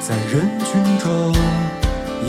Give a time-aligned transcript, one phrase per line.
[0.00, 1.30] 在人群中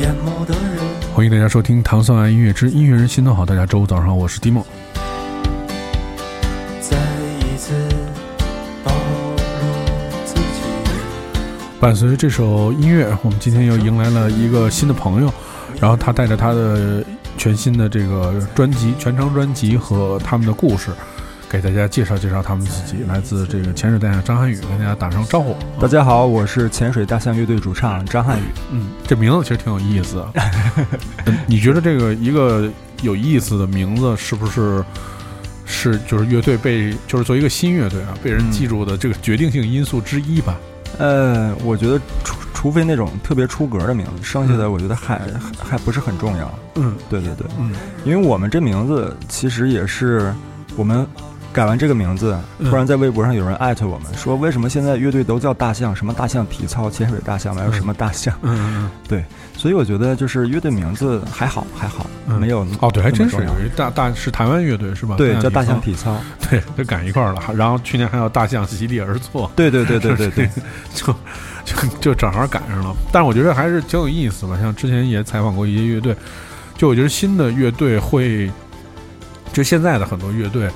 [0.01, 0.83] 淹没的人。
[1.15, 3.43] 欢迎大家收听《唐宋爱音乐之音乐人心头好》。
[3.45, 4.61] 大家周五早上好，我是迪梦。
[6.81, 7.73] 再一次
[8.83, 9.37] 暴露
[10.25, 10.41] 自己。
[11.79, 15.33] 伴随着这首音乐，我们今天又迎来了一个新的朋友，
[15.79, 17.01] 然后他带着他的
[17.37, 20.91] 全新的这个专辑、全长专辑和他们的故事，
[21.51, 23.03] 给大家介绍介绍他们自己。
[23.09, 25.53] 来自这个潜水大象张涵予，跟大家打声招呼。
[25.81, 28.43] 大家好，我是潜水大象乐队主唱张涵予。
[28.71, 30.25] 嗯，这名字其实挺有意思。
[31.25, 34.81] 嗯 你觉得这个一个有意思的名字，是不是
[35.65, 40.57] 是就是乐队被就是作为一个新乐队啊，被人嗯记住的这个决定性因素之一吧？
[40.99, 46.49] 呃，我觉得除除非那种特别出格的名字，剩下的我觉得还还还不是很重要。
[46.75, 47.73] 嗯对对对，嗯
[48.05, 50.33] 因为我们这名字其实也是
[50.77, 51.05] 我们
[51.53, 55.95] 改完这个名字，嗯突然在微博上有人艾特我们说，为什么现在乐队都叫大象？
[55.95, 58.33] 什么大象体操、潜水大象，还有什么大象？
[58.41, 59.23] 嗯嗯
[59.57, 65.15] 所以我觉得就是乐队名字还好还好，嗯没有哦，对，还真是有一大大是台湾乐队是吧？
[65.17, 65.93] 对叫大象体。
[65.93, 66.17] 操，
[66.49, 67.41] 对，就赶一块儿了。
[67.55, 70.49] 然后去年还有大象席地而坐，对对对对对对，
[70.95, 71.13] 就
[71.63, 72.95] 就就正好赶上了。
[73.11, 74.57] 但是我觉得还是挺有意思吧。
[74.59, 76.15] 像之前也采访过一些乐队，
[76.75, 78.49] 就我觉得新的乐队会，
[79.53, 80.67] 就现在的很多乐队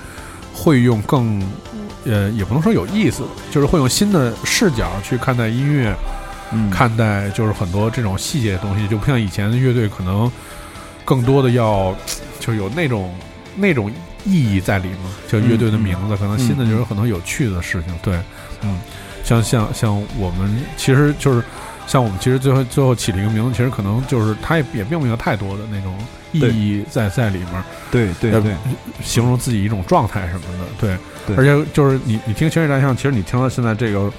[0.56, 1.42] 会用更
[2.06, 5.94] 呃，也不能说有意思，就是会用新的视角去看待音乐，
[6.52, 10.32] 嗯，看待就是很多这种细节的东西，就不像以前的乐队可能
[11.04, 11.94] 更多的要
[12.40, 13.14] 就是有那种
[13.56, 13.92] 那种
[14.24, 14.98] 意义在里面，
[15.28, 18.18] 就乐队的名字，可能新的就是有很多有趣的事情，对，
[18.62, 18.80] 嗯，
[19.24, 21.44] 像像像我们其实就是
[21.88, 25.96] 像我们其实最后最后起了一个名字，其实可能就是它也也并没有太多的那种
[26.32, 28.56] 意义在在里面，要对对对，
[29.02, 30.98] 形容自己一种状态什么的，对，
[31.28, 31.36] 对。
[31.38, 34.12] 而且就是你你听《潜水大象》，其实你听到现在这个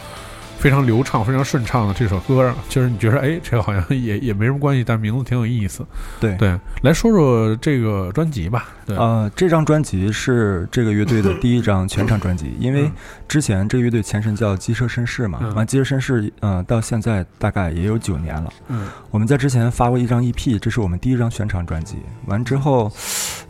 [0.59, 5.85] 非常流畅、非常顺畅的这首歌，就是你觉得哎，这个好像也也没什么关系，但名字挺有意思。
[6.21, 8.69] 对对，来说说这个专辑吧。
[8.85, 12.93] 对，呃，这张专辑是这个乐队的第一张全场专辑，因为嗯
[13.29, 18.53] 之前这个乐队前身叫机车绅士嘛，嗯完机车绅士，呃，到现在大概也有九年了。
[18.69, 21.97] 嗯我们在之前发过一张 EP，这是我们第一张全场专辑。
[22.27, 22.91] 完之后，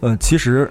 [0.00, 0.70] 呃，其实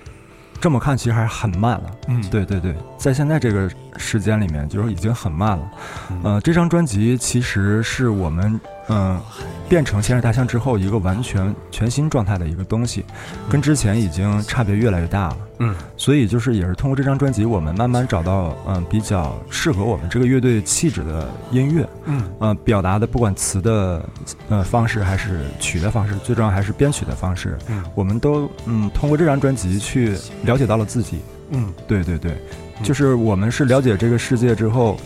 [0.65, 1.83] 这么看，其实还是很慢了。
[2.07, 5.71] 嗯，对对对，在现在这个时间里面，就是已经很慢了。
[6.09, 9.21] 嗯呃，这张专辑其实是我们嗯、
[9.69, 13.05] 变成潜水大象之后一个完全全新状态的一个东西，
[13.47, 15.37] 跟之前已经差别越来越大了。
[15.59, 15.75] 嗯。
[15.97, 22.23] 所以就是也是通过这张专辑，我们慢慢找到嗯、比较适合我们这个乐队气质的音乐，嗯。
[22.39, 24.03] 呃，表达的不管词的
[24.49, 27.83] 呃方式还是曲的方式，最重要还是编曲的方式，嗯。
[27.93, 31.19] 我们都嗯通过这张专辑去了解到了自己。
[31.51, 31.71] 嗯。
[31.87, 32.31] 对对对，
[32.79, 32.83] 嗯。
[32.83, 34.97] 就是我们是了解这个世界之后，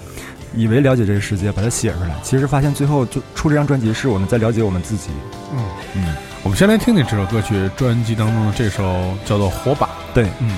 [0.55, 5.09] 以为了解这个世界，把它写出来，其实发现最后就出这张专辑是我们在了解我们自己。
[5.53, 5.63] 嗯，
[5.95, 8.83] 嗯，我们先来听听这首歌曲，专辑当中的这首
[9.25, 9.87] 叫做《火把》。
[10.13, 10.49] 对，嗯。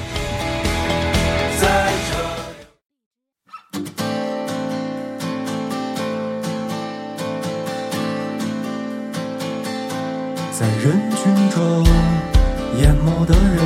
[1.59, 2.11] 在这
[10.57, 11.59] 在人群中
[12.79, 13.59] 淹没的人，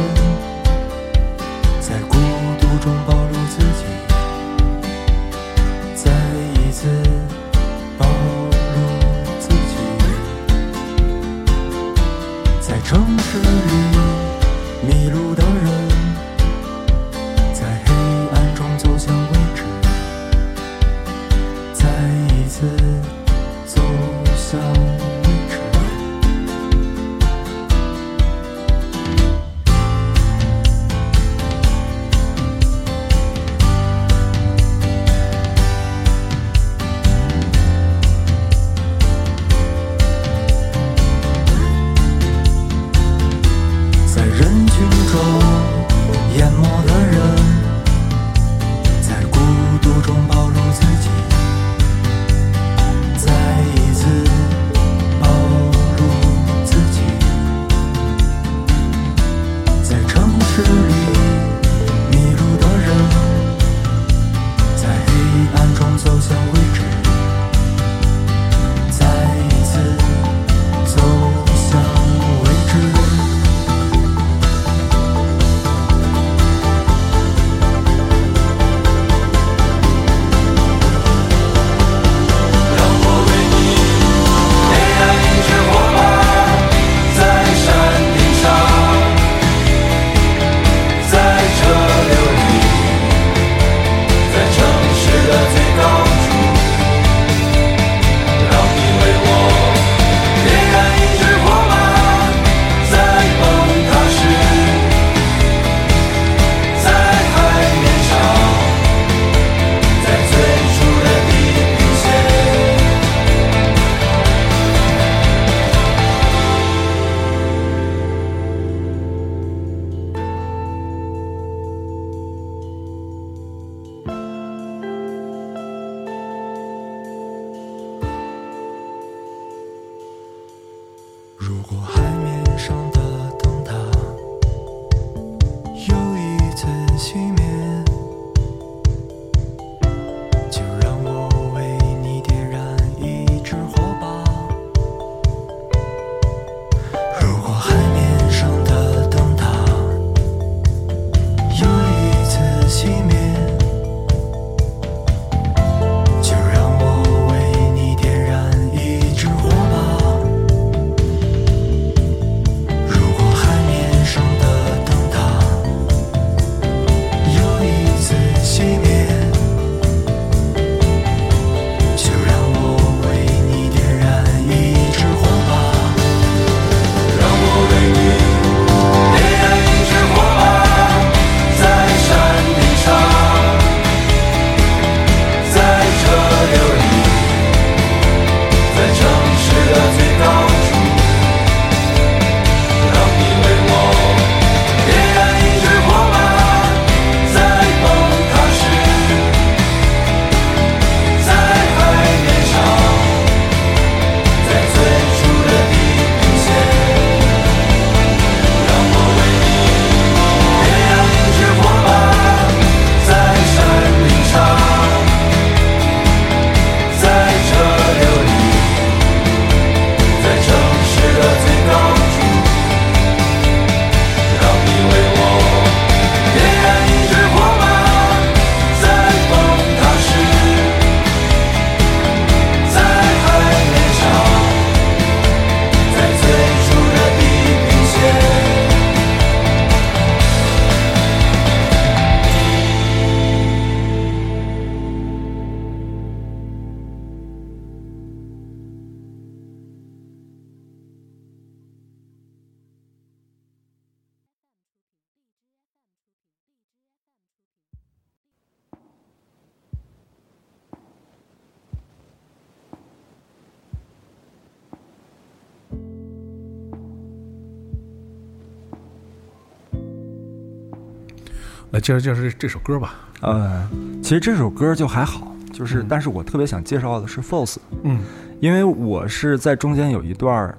[271.85, 272.95] 介绍介绍这这首歌吧。
[273.21, 273.69] 呃，
[274.01, 275.85] 其实这首歌就还好，就是，嗯。
[275.87, 277.99] 但是我特别想介绍的是 False，嗯。
[278.39, 280.57] 因为我是在中间有一段儿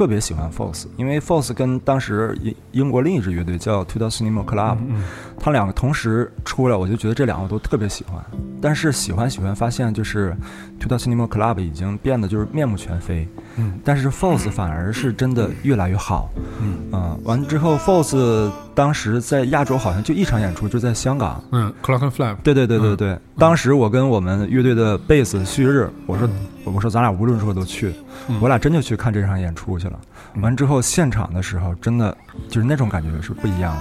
[0.00, 5.02] 特别喜欢 False，因为 False 跟当时英英国另一支乐队叫 Two Dot Cinema Club，、嗯
[5.42, 8.22] 他两个同时出来，我就觉得这两个都特别喜欢。
[8.60, 10.34] 但是喜欢喜欢发现，就是
[10.78, 13.78] Two Dot Cinema Club 已经变得就是面目全非，嗯。
[13.84, 16.30] 但是 False 反而是真的越来越好。
[16.62, 16.76] 嗯。
[16.92, 21.42] 嗯，完了之后，False 当时在亚洲好像就一场演出，就在香港。
[21.52, 26.28] 嗯，Clock and Flap，对对对对对，当时我跟我们乐队的贝斯旭日，我说
[26.74, 27.92] 我说咱俩无论如何都去，
[28.28, 29.98] 嗯我俩真就去看这场演出去了。
[30.34, 32.16] 嗯完之后现场的时候，真的
[32.48, 33.76] 就是那种感觉是不一样，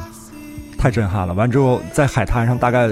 [0.77, 1.33] 太震撼了。
[1.33, 2.89] 完之后在海滩上大概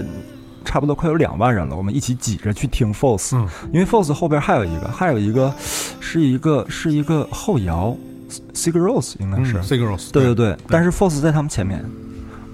[0.64, 5.54] 差不多快有两万人了，我们一起挤着去听 False，、嗯因为 False 后边还有一个还有一个
[6.00, 7.96] 是一个是一个后摇
[8.54, 11.84] Sig Rose 应该是，嗯 Cigarettes，对对对，但是 False 在他们前面。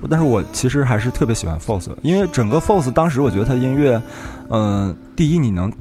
[0.09, 4.01] 但是我其实还是特别喜欢 False，因为整个 False 当时我觉得他音乐，
[4.49, 5.71] 嗯、第一你能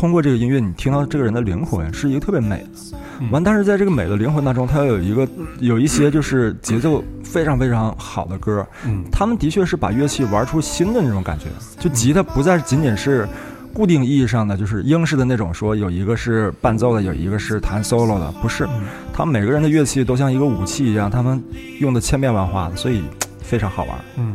[0.00, 3.30] 通过这个音乐你听到这个人的灵魂是一个特别美的，嗯。
[3.30, 5.28] 完，但是在这个美的灵魂当中，它有一个
[5.58, 9.04] 有一些就是节奏非常非常好的歌，嗯。
[9.12, 13.28] 他们的确是把乐器玩出新的那种感觉，就吉他不再仅仅是
[13.74, 18.84] 固定意义上的就是英式的那种，说有一个是伴奏的，有一个是弹 solo 的，不是，嗯。
[19.12, 21.44] 他们每个人的乐器都像一个武器一样，他们
[21.78, 23.02] 用的千变万化的，所以
[23.42, 23.98] 非常好玩。
[24.16, 24.34] 嗯，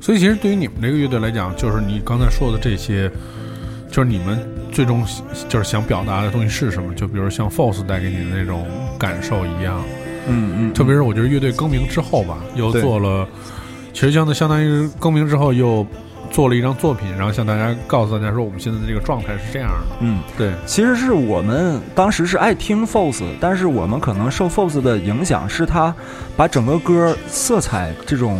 [0.00, 3.08] 所以其实对于你们这个乐队来讲，就是你刚才说的这些，
[3.90, 4.38] 就是你们
[4.70, 5.04] 最终
[5.48, 6.94] 就是想表达的东西是什么？
[6.94, 8.66] 就比如像 False 带给你的那种
[8.98, 9.82] 感受一样，
[10.28, 13.26] 嗯嗯特别是我觉得乐队更名之后吧，又做了，
[13.92, 15.86] 其实相当相当于更名之后又
[16.30, 19.96] 做了一张作品，然后向大家告诉大家说我们现在的这个状态是这样的。
[20.00, 25.94] 嗯，对，其实是我们当时是爱听 False，但是我们可能受 False 的影响，是他
[26.36, 28.38] 把整个歌色彩这种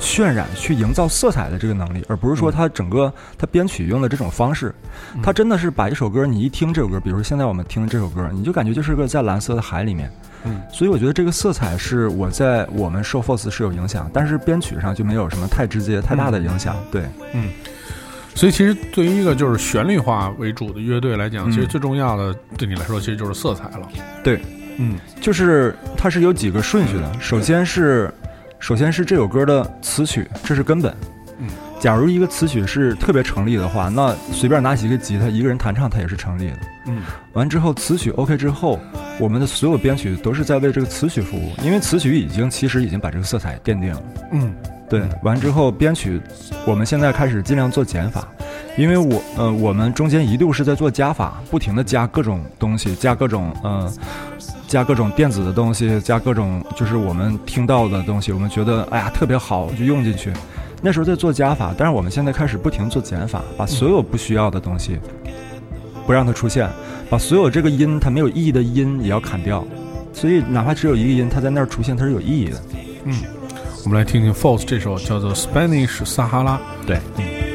[0.00, 4.74] 渲染去营造色彩的这个能力，而不是说他整个他编曲用的这种方式。
[5.14, 10.10] 嗯他真的是把一首歌，你一听这首歌，比如说现在我们听的这首歌，你就感觉就是个在蓝色的海里面。
[10.44, 16.76] 嗯所以我觉得这个色彩是我在我们受 Force 是有影响，但是编曲上就没有什么太直接、太大的影响。
[16.90, 17.04] 对，
[17.34, 17.50] 嗯
[18.34, 23.86] 所以其实对于一个就是旋律化为主的乐队来讲，嗯其实最重要的对你来说其实就是色彩了。
[24.24, 24.40] 对，
[24.78, 27.20] 嗯就是它是有几个顺序的。
[27.20, 28.10] 首先是，
[28.60, 30.94] 首先是这首歌的词曲，这是根本。
[31.38, 31.48] 嗯，
[31.80, 36.58] 假如一个词曲是特别成立的话，那随便拿起一个吉他，一个人弹唱，它也是成立的。
[36.86, 37.02] 嗯
[37.32, 38.78] 完之后，词曲 OK 之后，
[39.18, 44.02] 我们的所有编曲都是在为这个词曲服务，因为词曲已经其实已经把这个色彩奠定了。
[44.32, 44.54] 嗯
[44.88, 46.20] 对，完之后编曲，
[46.66, 48.28] 我们现在开始尽量做减法，
[48.76, 53.90] 因为我呃我们中间一度是在做加法，不停的加各种东西，加各种呃
[54.70, 60.32] 加各种电子的东西，加各种就是我们听到的东西，我们觉得哎呀特别好就用进去。
[60.80, 64.96] 那时候在做加法，但是我们现在开始不停做减法，把所有不需要的东西
[66.06, 66.70] 不让它出现，
[67.10, 69.64] 把所有这个音它没有意义的音也要砍掉，
[70.12, 72.62] 所以哪怕只有一个音，它在那儿出现，它是有意义的。
[73.06, 73.12] 嗯，
[73.84, 76.60] 我们来听听 False 这首叫做《Spanish 撒哈拉》。
[76.86, 77.00] 对。
[77.18, 77.49] in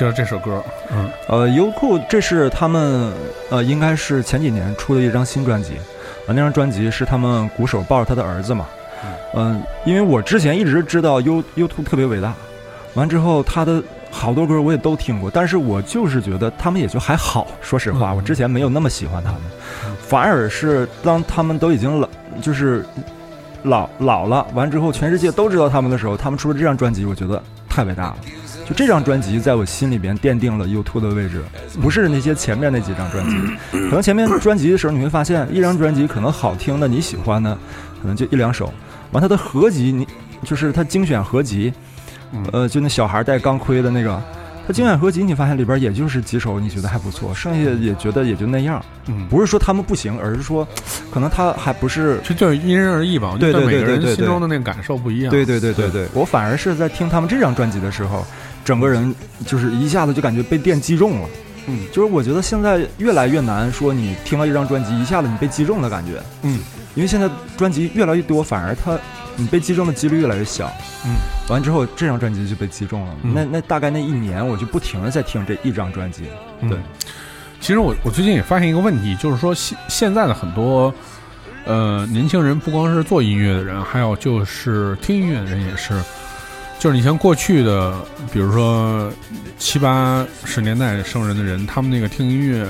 [0.00, 1.10] 就就是这首歌，嗯。
[1.28, 3.12] 呃，优酷这是他们
[3.50, 5.74] 呃，应该是前几年出的一张新专辑，
[6.26, 8.66] 啊、那张专辑是他们鼓手抱着他的儿子嘛，
[9.34, 12.32] 嗯、因为我之前一直知道优优兔特别伟大，
[12.94, 18.16] 完之后他的好多歌我也都听过，但是我就是觉得他们也就还好，说实话，嗯。
[18.16, 19.40] 我之前没有那么喜欢他们，
[20.00, 22.08] 反而是当他们都已经老，
[22.40, 22.86] 就是
[23.64, 28.16] 老老了，完之后全世界都知道他们的时候，他们出了这张专辑，我觉得太伟大了。
[28.70, 31.42] 就这张专辑在我心里边奠定了 U2 的位置，
[31.82, 33.36] 不是那些前面那几张专辑。
[33.72, 37.58] 可能前面专辑的时候你会发现，一张专辑可能好听的你喜欢的，
[38.00, 38.72] 可能就一两首。
[39.10, 40.06] 完它的合集，你
[40.44, 41.72] 就是它精选合集，
[42.32, 44.22] 嗯呃，就那小孩戴钢盔的那个，
[44.68, 48.80] 它精选合集，你发现里边也就是几首你觉得还不错，剩下也觉得也就那样。
[49.08, 50.64] 嗯，不是说他们不行，而是说，
[51.10, 53.30] 可能他还不是这就是因人而异吧。
[53.32, 55.30] 我觉对对得每个人对对对心中的那个感受不一样。
[55.32, 58.24] 对对对对对，我反而是在听他们这张专辑的时候，
[58.70, 59.12] 整个人
[59.44, 61.28] 就是一下子就感觉被电击中了。
[61.66, 66.60] 嗯就是我觉得现在越来越难说你听了一张专辑一下子你被击中的感觉，嗯，
[66.94, 68.96] 因为现在专辑越来越多，反而它
[69.34, 70.70] 你被击中的几率越来越小。
[71.04, 71.16] 嗯，
[71.48, 73.14] 完之后这张专辑就被击中了。
[73.24, 76.22] 嗯那那大概那一年我就不停的在听这一张专辑。
[76.60, 76.78] 嗯对
[77.60, 80.92] 其实我我最近也发现一个问题，就是说现现在的很多
[81.66, 85.92] 呃年轻人，不光是做音乐的人，还有就是听音乐的人也是，
[86.80, 87.94] 就是你像过去的，
[88.32, 89.12] 比如说
[89.58, 92.66] 七八十年代生人的人，他们那个听音乐，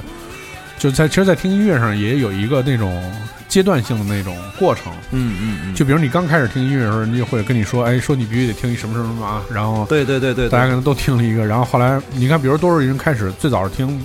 [0.76, 3.00] 就在其实，在听音乐上也有一个那种
[3.46, 4.92] 阶段性的那种过程。
[5.12, 14.04] 嗯嗯嗯就比如你刚开始听音乐的时候，人家会跟你说，哎，说你必须得听一什么什么什么啊，然后对对对对，大家可能都听了一个，然后后来你看，比如多数人开始最早是听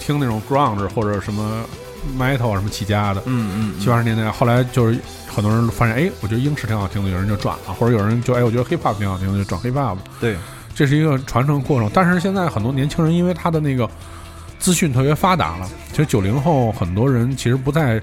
[0.00, 1.64] 听那种 grunge 或者什么
[2.18, 10.36] metal 什么起家的，嗯嗯七八十年代，后来就是很多人发现，哎，我觉得英式挺好听的，有人就转了，或者有人就哎，我觉得 hip hop 挺好听的，就转 hip hop，对。
[10.74, 11.90] 这是一个传承过程。
[11.94, 13.88] 但是现在很多年轻人因为他的那个
[14.58, 18.00] 资讯特别发达了，其实九零后很多人其实不太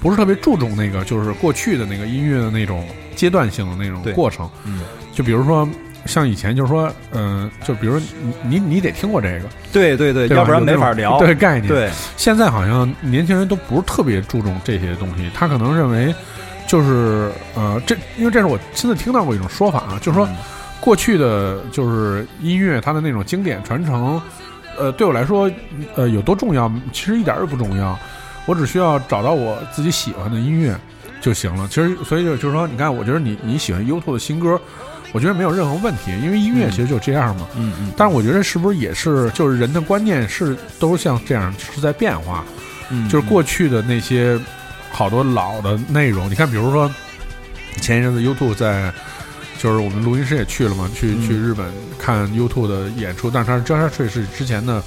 [0.00, 4.80] 不是特别注重那个就是过去的那个音乐的那种阶段性的那种过程，嗯。
[5.12, 5.68] 就比如说。
[6.08, 11.18] 像以前就是说，嗯、就比如你你你得听过这个，对对对，对要不然没法聊。
[11.18, 16.12] 对概念。，对现在好像年轻人都不是特别注重这些东西，他可能认为
[16.66, 20.36] 就是呃，这因为这是我亲自听到过一种说法啊，就是说嗯
[20.80, 24.20] 过去的就是音乐它的那种经典传承，
[24.78, 25.50] 呃，对我来说，
[25.96, 26.70] 呃，有多重要？
[26.92, 27.98] 其实一点儿也不重要，
[28.46, 30.74] 我只需要找到我自己喜欢的音乐
[31.20, 31.66] 就行了。
[31.68, 34.58] 其实，所以就就是说，你看，我觉得你你喜欢 YouTube 的新歌，
[35.12, 36.70] 我觉得没有任何问题，因为音乐嗯。
[36.70, 37.46] 其实就这样嘛。
[37.56, 37.92] 嗯嗯。
[37.96, 42.44] 但是我觉得是不是也是，就是人的观念是都像这样是在变化，
[42.90, 44.38] 嗯，就是过去的那些
[44.90, 46.92] 好多老的内容，你看，比如说
[47.80, 48.92] 前一阵子 YouTube 在，
[49.58, 51.26] 就是我们录音师也去了嘛，去嗯。
[51.26, 51.66] 去日本
[51.98, 54.82] 看 YouTube 的演出，但是他 Tree 是之前的，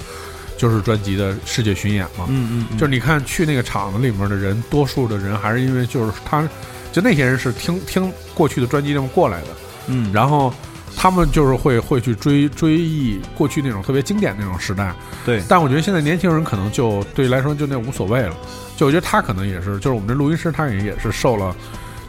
[0.56, 6.48] 就是专辑的世界巡演嘛，嗯嗯嗯，就是你看去那个场子里面的人，多数的人还是因为就是他，
[6.92, 9.48] 就那些人是听听过去的专辑这么过来的，
[9.86, 10.52] 嗯，然后
[10.96, 15.42] 他们就是会会去追追忆过去那种特别经典那种时代，对。
[15.48, 18.34] 但我觉得现在年轻人可能就对于来说就那无所谓了，
[18.76, 21.54] 就我觉得他可能也是，就是我们这录音师他也也是受了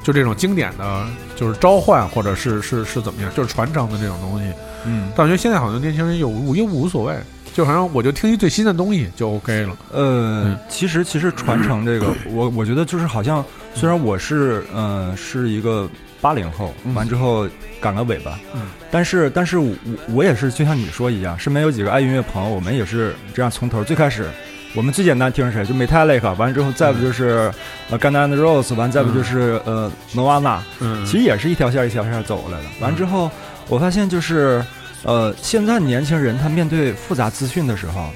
[0.03, 4.51] 就这种经典的就是召唤或者是是是怎么样，就是传承的这种东西，
[4.85, 5.11] 嗯。
[5.15, 7.15] 但我觉得现在好像年轻人又无又无所谓，
[7.53, 15.87] 就好像我就听一最新的东西就 OK 了，呃嗯，其实其实传承这个，我我觉得就是好像，虽然我是呃是一个
[16.23, 16.95] 八零后，嗯。
[16.95, 17.47] 完之后
[17.81, 19.75] 赶个尾巴，嗯，但是但是我
[20.15, 24.27] 我也是就像你说一样，身边有几个爱音乐朋友，我们也是这样从头最开始。
[24.75, 27.51] 我们最简单听谁就 Metallica，完之后再不就是
[27.91, 32.65] 呃 Guns N' Roses，完再不就是呃 Nirvana，嗯，其实也是一条线一条线走过来的。
[32.79, 33.29] 完之后，
[33.67, 34.65] 我发现就是，
[35.03, 38.09] 呃，现在年轻人他面对复杂资讯的时候，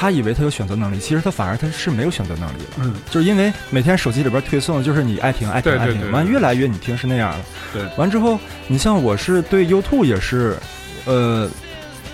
[0.00, 7.38] 他以为他有选择能力，其实他反而他是没有选择能力的，嗯就是因为每天手机里边推送的就是你爱听爱听爱听，完越来越你听是那样的。
[7.74, 10.56] 对，完之后，你像我是对 YouTube 也是，
[11.04, 11.46] 呃，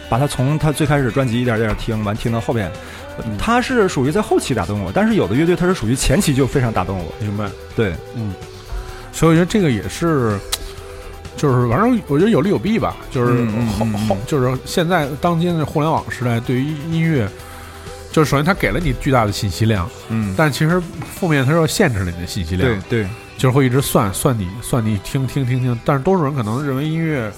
[0.08, 2.68] 把它从他最开始专辑一点点听完听到后边。
[3.24, 7.14] 嗯他是属于在后期打动我，但是有的乐队他是属于前期就非常打动我。
[7.20, 7.48] 明白。
[7.76, 8.34] 对，嗯，
[9.12, 10.36] 所以我觉得这个也是，
[11.36, 17.26] 就是反正我觉得有利有弊吧，就是后嗯嗯后就是现在当今的互联网时代，对于音乐，
[18.16, 20.80] 就是首先它给了你巨大的信息量，嗯，但其实
[21.14, 27.30] 负面它是要限制了你的信息量，对对，就是会一直算算你算你听听听听，但是多数人可能认为音乐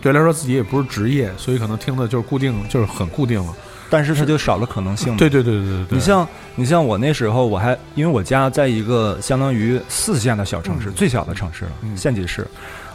[0.00, 3.54] 对来说自己也不是职业，所以可能听的就是固定，就是很固定了。
[3.88, 5.16] 但是它就少了可能性。
[5.16, 10.94] 对对对对对对，你像你像我那时候，我还因为我家在一个相当于四线的小城市，嗯。
[10.94, 11.96] 最小的城市了，嗯。
[11.96, 12.44] 县级市，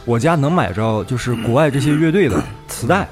[0.03, 3.07] 我家能买着就是国外这些乐队的磁带，嗯，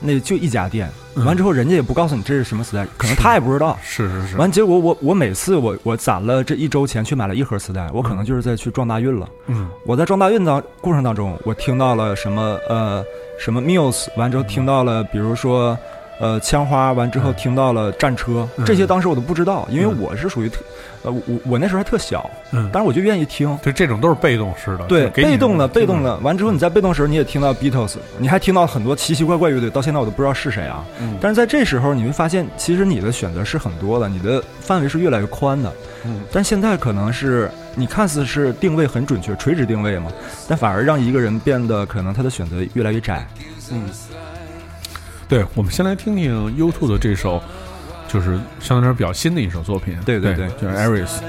[0.00, 0.88] 那就一家店。
[1.14, 3.78] 嗯完之后，人家也不告诉你这是什么磁带，可能他也不知道。
[3.82, 9.28] 是是是，完，结果我我每次我我攒了这一周钱去买了一盒磁带，我可能就是在去撞大运了。
[9.46, 13.04] 嗯我在撞大运当过程当中，我听到了什么呃
[13.38, 15.78] 什么 Muse，完之后听到了比如说
[16.22, 20.60] 呃枪花，完之后听到了战车，嗯这些当时我都不知道，因为嗯我是属于特
[21.02, 23.58] 呃我我那时候还特小，嗯，但是我就愿意听。
[23.60, 26.16] 就这种都是被动式的，对，被动的，被动的。
[26.18, 30.84] 完之后，你在被动时候，你也听到 Beatles，你还听到很多奇奇怪怪乐队，到现在我都不知道是谁啊。
[31.00, 35.72] 嗯但是在这时候，你会发现，其实你的选择是很多的，你的范围是越来越宽的。
[36.04, 40.12] 嗯但现在可能是你看似是定位很准确，垂直定位嘛，
[40.48, 43.26] 但反而让一个人变得可能他的选择越来越窄。
[43.72, 43.88] 嗯，
[45.32, 47.42] 对，我们先来听听 U2 的这首，
[48.06, 51.22] 就是相当比较新的一首作品，对对对对就是 Aries。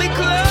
[0.00, 0.49] be close.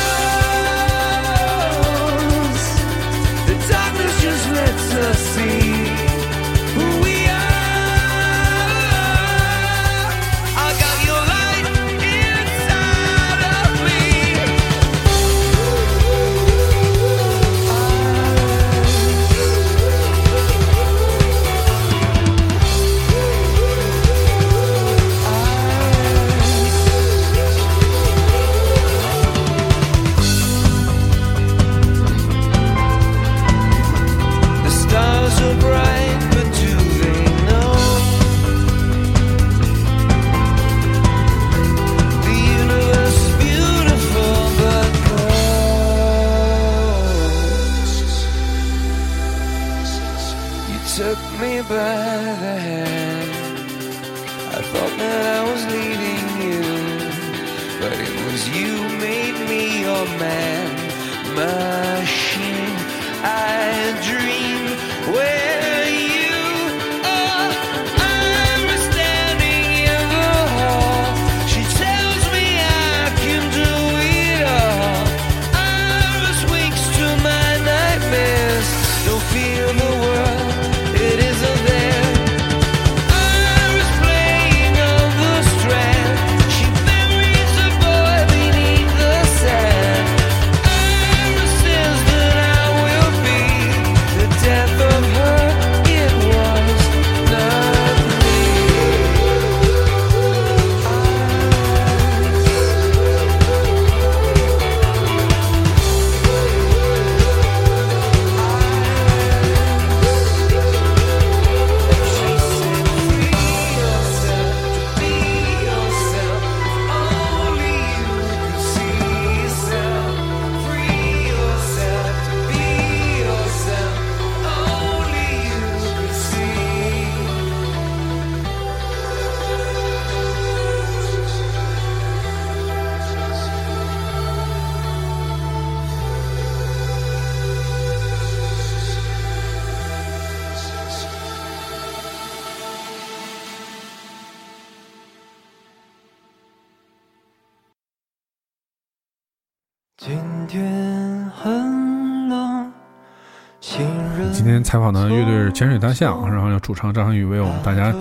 [155.59, 157.93] 潜水大象，然后要主唱张涵予为我们大家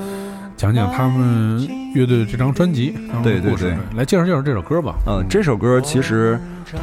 [0.57, 3.99] 讲讲他们乐队的这张专辑当中的故事对对对。
[3.99, 4.95] 来介绍介绍这首歌吧。
[5.09, 6.39] 嗯，这首歌其实，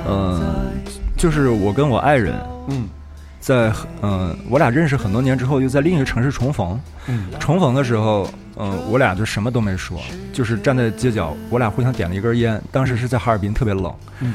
[0.06, 0.42] 嗯、
[1.16, 2.36] 就是我跟我爱人
[2.68, 2.90] 嗯
[3.40, 6.78] 在嗯、我俩认识很多年之后，又在另一个城市重逢。
[7.08, 10.02] 嗯重逢的时候，嗯、我俩就什么都没说，
[10.34, 12.62] 就是站在街角，我俩互相点了一根烟。
[12.70, 13.94] 当时是在哈尔滨，特别冷。
[14.20, 14.34] 嗯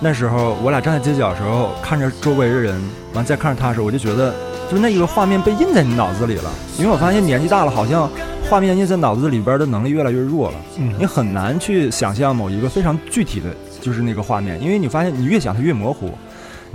[0.00, 2.80] 那时候我俩站在街角的时候，看着周围的人，
[3.14, 4.32] 完再看着他的时候，我就觉得，
[4.70, 6.50] 就那一个画面被印在你脑子里了。
[6.78, 8.08] 因为我发现年纪大了，好像
[8.48, 10.56] 画面印在脑子里边的能力越来越弱了。
[10.76, 16.12] 你嗯很难去想象某一个非常具体的，就是那个画面，因为你发现你越想它越模糊。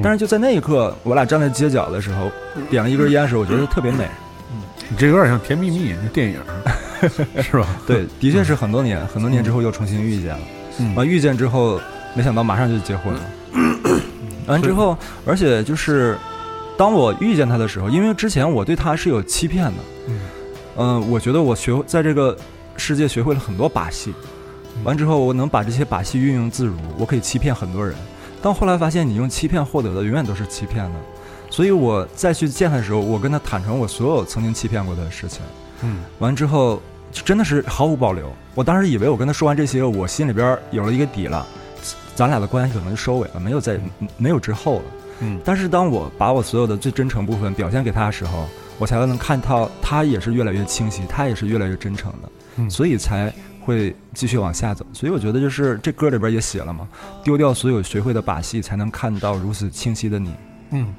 [0.04, 2.30] 但是就在那一刻，我俩站在街角的时候，
[2.70, 4.06] 点了一根烟的时候，我觉得特别美。
[4.90, 6.38] 你这有点像《甜蜜蜜》那电影，
[7.42, 7.66] 是吧？
[7.88, 10.40] 对， 的确是很多年，很多年之后又重新遇见了。
[10.80, 11.80] 嗯完遇见之后，
[12.14, 13.20] 没想到马上就结婚了。
[14.46, 16.18] 完之后，而且就是
[16.78, 20.20] 当我遇见他的时候，因为之前我对他是有欺骗的，嗯
[20.78, 22.38] 嗯、我觉得我学在这个
[22.76, 24.14] 世界学会了很多把戏，
[24.84, 27.96] 完之后我能把这些把戏运用自如，我可以欺骗很多人。
[28.42, 31.00] 但后来发现，你用欺骗获得的永远都是欺骗的，
[31.50, 35.42] 所以我再去见他的时候，我跟他坦诚我所有曾经欺骗过的事情。
[35.82, 38.32] 嗯完之后，真的是毫无保留。
[38.54, 41.48] 我当时以为我跟他说完这些，我心里边有了一个底了，
[42.14, 43.80] 咱俩的关系可能就收尾了，没有再
[44.18, 44.84] 没有之后了。
[45.20, 48.46] 嗯但是当我把我所有的最真诚部分表现给他的时候，
[48.78, 54.86] 我才能看到他也是越来越清晰，他也是越来越真诚的，嗯所以才会继续往下走。
[54.94, 56.88] 所以我觉得就是这歌里边也写了嘛，
[57.24, 60.34] 丢掉所有学会的把戏，才能看到如此清晰的你。
[60.72, 60.94] 嗯，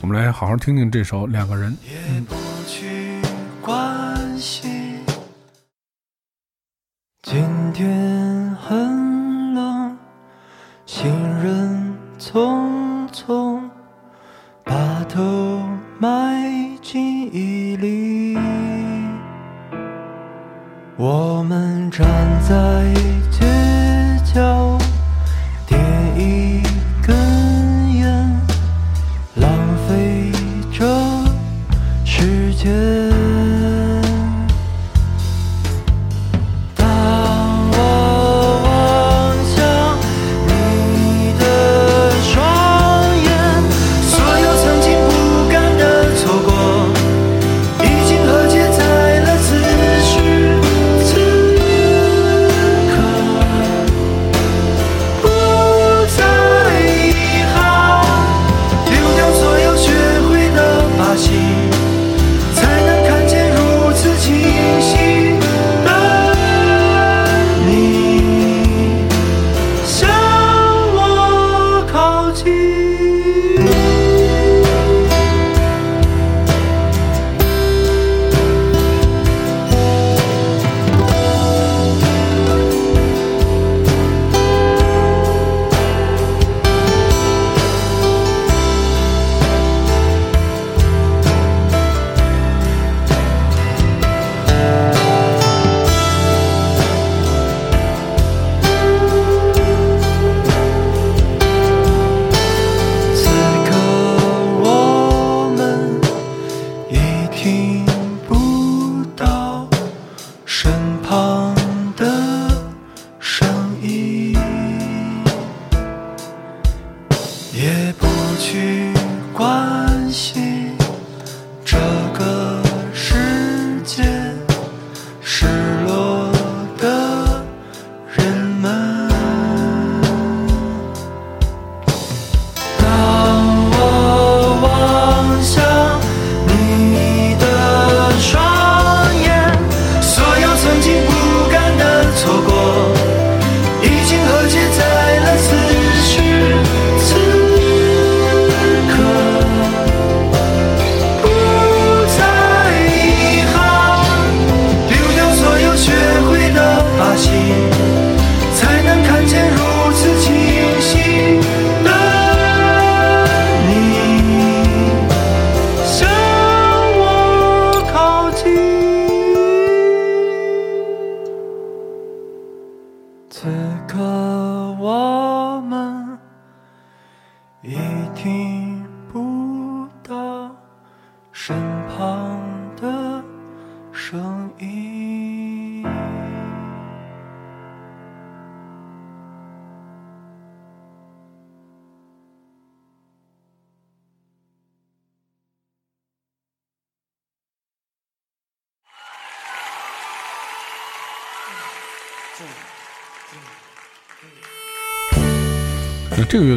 [0.00, 1.72] 我们来好好听听这首《两个人》。
[1.84, 2.34] 也不
[2.66, 3.20] 去
[3.60, 4.98] 关心。
[7.22, 9.96] 今天很冷，
[10.86, 11.10] 行
[11.42, 12.71] 人匆
[15.12, 15.60] 头
[15.98, 16.42] 埋
[16.80, 18.34] 进衣里。
[20.96, 22.06] 我们站
[22.40, 22.94] 在
[23.30, 23.44] 街
[24.34, 24.71] 角，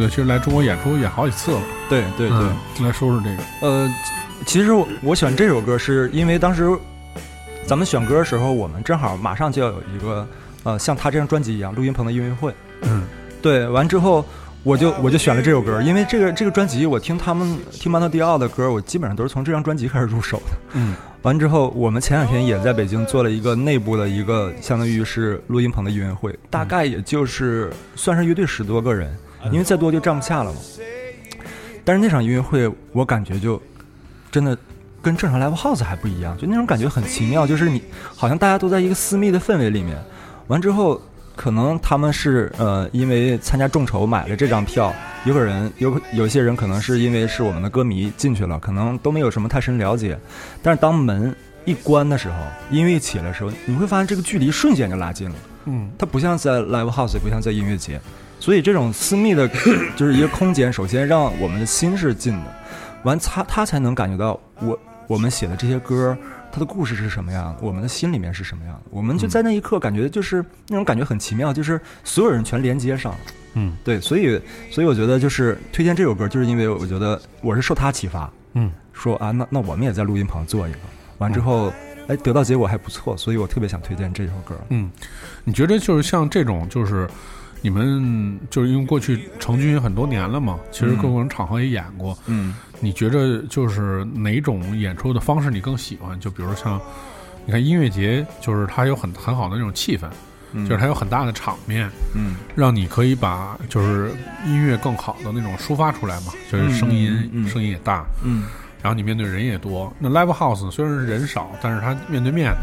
[0.06, 1.62] 个其实来中国演出演好几次了。
[1.90, 3.44] 对对对，嗯，来说说这个。
[3.62, 3.94] 呃，
[4.46, 6.70] 其实我我选这首歌是因为当时
[7.66, 10.28] 咱们选歌的时候，我们正好马上就要有一个
[10.64, 12.54] 呃像他这张专辑一样录音棚的音乐会。
[12.82, 13.04] 嗯，
[13.42, 14.24] 对，完之后
[14.64, 20.58] 我就我就选了这首歌，因为这个这个专辑我听他们听曼特迪奥的歌，我基本上都是从这张专辑开始入手的。
[20.74, 29.16] 嗯，完之后，我们前两天也在北京做了一个内部的一个相当于是录音棚的音乐会，大概也就是算是乐队十多个人，
[29.52, 30.60] 因为再多就站不下了嘛。
[31.84, 33.62] 但是那场音乐会，我感觉就
[34.32, 34.58] 真的
[35.02, 37.82] 跟正常 live house 还不一样，就那种感觉很奇妙，就是你
[38.16, 39.98] 好像大家都在一个私密的氛围里面。
[40.48, 41.00] 完之后，
[41.36, 44.94] 可能他们是呃因为参加众筹买了这张票，
[45.26, 50.18] 有个人有有些人可能是因为是我们的歌迷进去了，可能都没有什么太深了解。
[50.64, 51.36] 但是当门
[51.66, 52.36] 一关的时候，
[52.72, 55.36] 音乐一起来的时候，你会发现这个距离瞬间就拉近了。
[55.66, 58.00] 嗯，它不像在 live house，也不像在音乐节，
[58.46, 59.50] 所以这种私密的，
[59.98, 62.56] 就是一个空间，首先让我们的心是近的，
[63.04, 66.16] 完他他才能感觉到我我们写的这些歌，
[66.52, 68.76] 它的故事是什么样的，我们的心里面是什么样。
[68.76, 73.18] 的，我们就在那一刻感觉就是那种感觉很奇妙，就是所有人全连接上了。
[73.56, 73.76] 嗯。
[73.84, 74.40] 对，所以
[74.70, 80.78] 所以我觉得就是推荐这首歌，就是因为我觉得我是受他启发，嗯，说啊，那那我们也在录音棚做一个，
[81.18, 81.74] 完之后，
[82.08, 84.56] 哎，得到结果还不错，所以我特别想推荐这首歌。
[84.70, 84.92] 嗯，
[85.44, 87.10] 你觉得就是像这种，就是
[87.66, 92.54] 你们就是因为过去成军很多年了嘛，其实各种场合也演过，嗯。
[92.80, 96.20] 你觉着就是哪种演出的方式你更喜欢？
[96.20, 96.80] 就比如像
[97.44, 100.06] 你看音乐节，就是它有很很好的那种气氛，
[100.52, 100.64] 嗯。
[100.70, 102.36] 就是它有很大的场面，嗯。
[102.54, 104.12] 让你可以把就是
[104.46, 108.44] 音乐更好的那种抒发出来嘛，就是声音、声音也大，嗯，
[108.84, 109.92] 然后你面对人也多。
[109.98, 112.58] 那 live house 虽然是人少，但是它面对面的，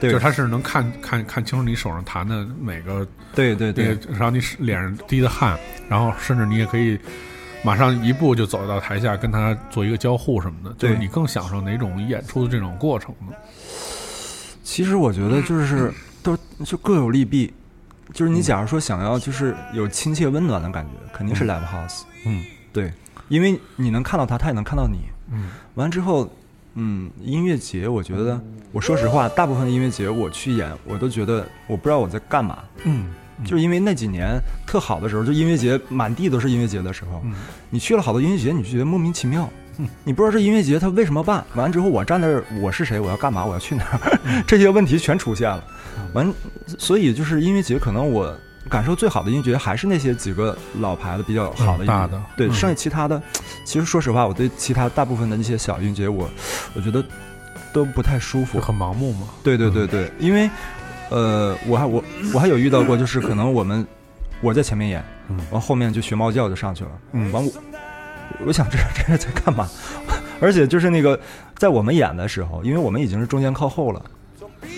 [0.00, 6.98] 对，就是他是能看看看清楚你手上弹的每个对对对，然后你脸上滴的汗，然后甚至你也可以
[7.62, 10.74] 马上一步就走到台下跟他做一个交互什么的。
[10.78, 13.36] 就是你更享受哪种演出的这种过程呢？
[14.62, 15.92] 其实我觉得就是
[16.22, 17.52] 都就各有利弊，
[18.12, 22.92] 就是你假如说想要就是有亲切温暖的感觉，肯定是 live house，嗯对，
[23.28, 24.98] 因为你能看到他，他也能看到你。
[25.32, 26.28] 嗯完之后，
[26.74, 28.40] 嗯，音乐节，我觉得，
[28.72, 33.06] 我说实话，大部分的音乐节我去演，我都觉得我不知道我在干嘛，嗯
[33.44, 37.32] 就是因为那几年特好的时候，就音乐节满地都是音乐节的时候，嗯。
[37.70, 39.48] 你去了好多音乐节，你就觉得莫名其妙，
[40.04, 45.64] 你不知道这音乐节它为什么办，完了之后我站那儿，我是谁，我要干嘛，我要去哪儿， 这些问题全出现了，
[46.12, 46.32] 完，
[46.78, 48.36] 所以就是音乐节可能我。
[48.70, 53.20] 感受最好的音乐节还是那些几个老牌的比较好的音乐的对，嗯剩下其他的，
[53.64, 56.30] 其实说实话，我对其他大部分的那些小音乐节，我
[56.74, 57.04] 我觉得
[57.72, 58.60] 都不太舒服。
[58.60, 59.26] 很盲目嘛。
[59.42, 60.48] 对对对对，因为
[61.10, 62.02] 呃，我还我
[62.32, 63.84] 我还有遇到过，就是可能我们
[64.40, 67.52] 我在前面演，嗯完后面就学猫叫就上去了，嗯完我
[68.46, 69.68] 我想这这是在干嘛？
[70.40, 71.18] 而且就是那个
[71.56, 74.00] 在我们演的时候，因为我们已经是中间靠后了，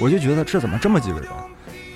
[0.01, 1.29] 我就觉得这怎么这么几个人？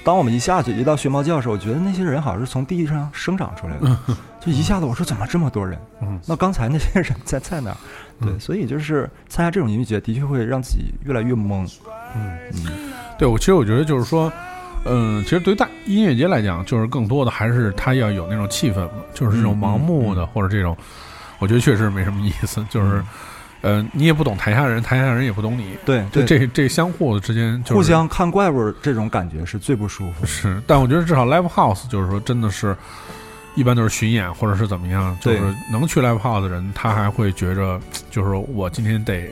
[0.07, 3.98] 当我们一下去一到学猫叫的时候，我觉得那些人好像是从地上生长出来的，
[4.40, 5.76] 就一下子我说怎么这么多人？
[6.00, 7.76] 嗯那刚才那些人在在哪儿？
[8.20, 11.68] 对，嗯所以就是参加这种音乐节，的确会让自己越来越懵。
[12.14, 14.32] 嗯嗯对我其实我觉得就是说，
[14.84, 20.76] 嗯，其实对于大音乐节来讲，就是更多的还是它要有那种气氛，就是这种嗯盲目的、嗯或者这种，
[21.40, 22.64] 我觉得确实没什么意思。
[22.70, 23.02] 就是，
[23.66, 30.24] 呃，你也不懂台下人，台下人也不懂你，对这对，这这相互的之间就是互相看怪物这种感觉是最不舒服。
[30.24, 32.76] 是，但我觉得至少 live house 就是说真的是，
[33.56, 39.28] 一般都是巡演或者是怎么样，就是能去 live house 的人，他还会觉着，就是我今天得，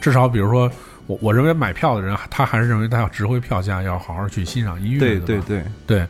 [0.00, 0.68] 至少比如说
[1.06, 5.20] 我我认为买票的人，他还是认为他要值回票价，要好好去欣赏音乐的。
[5.20, 6.08] 对对对，对，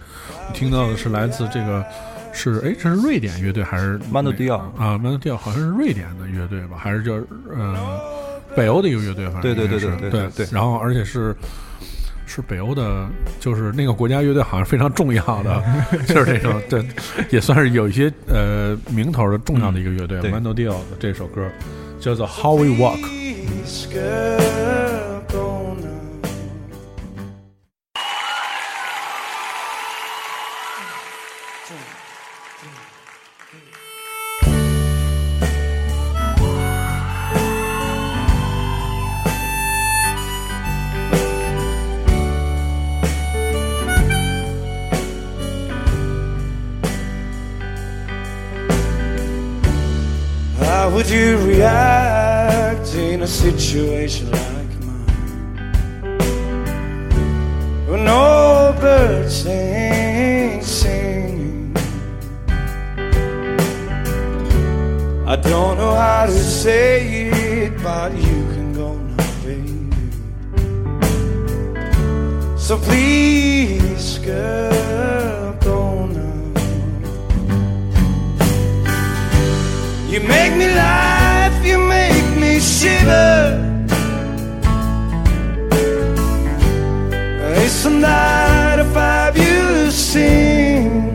[0.49, 1.85] 我听到的是来自这个
[2.33, 7.15] 是哎，这是瑞典乐队还是 Diao 啊 Diao 好像是瑞典的乐队吧，还是叫
[7.55, 8.01] 呃
[8.57, 11.35] 北欧的一个乐队，反正对对对对对对对然后而且是
[12.27, 13.09] 是北欧的，
[13.41, 15.63] 就是那个国家乐队好像非常重要的，
[16.07, 16.85] 就是这种对，
[17.31, 20.19] 也算是有一些呃名头的重要的一个乐队。
[20.21, 21.49] 嗯对 Mando Diao 的这首歌
[21.99, 23.01] 叫做《How We Walk》。
[51.01, 55.07] Would you react in a situation like mine?
[57.89, 61.75] When no birds ain't singing.
[65.27, 69.89] I don't know how to say it, but you can go now, baby.
[72.59, 75.50] So please, girl,
[80.11, 83.87] You make me laugh, you make me shiver.
[87.55, 91.15] It's Isn't that a fabulous scene?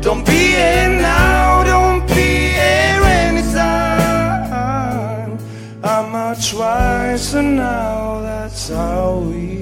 [0.00, 4.20] Don't be here now, don't be here anytime.
[5.82, 9.59] I'm out twice and now that's how we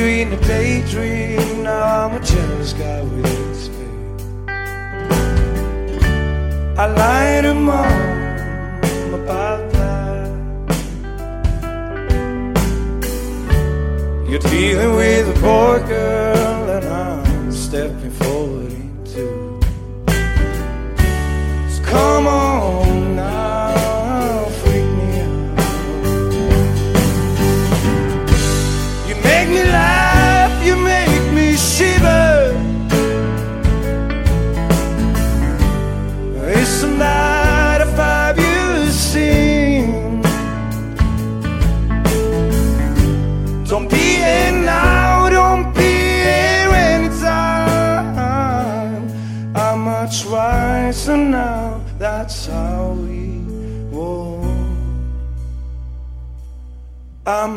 [0.00, 4.48] In a daydream, now I'm a jealous guy with spade.
[6.78, 10.30] I lied to mom about that.
[14.26, 18.09] You're dealing with a poor girl, and I'm stepping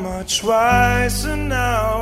[0.02, 1.93] much wiser now,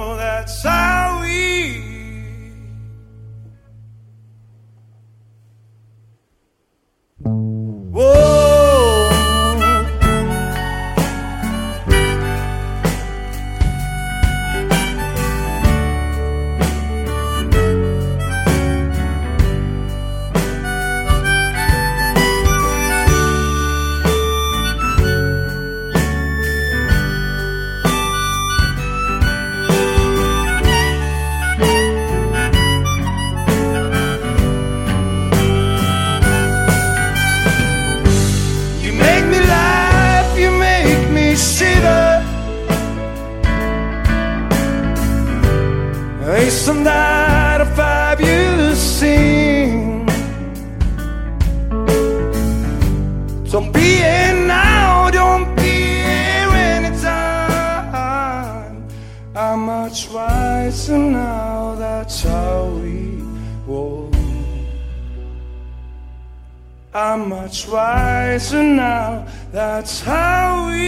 [67.11, 69.25] I'm much wiser now.
[69.51, 70.79] That's how we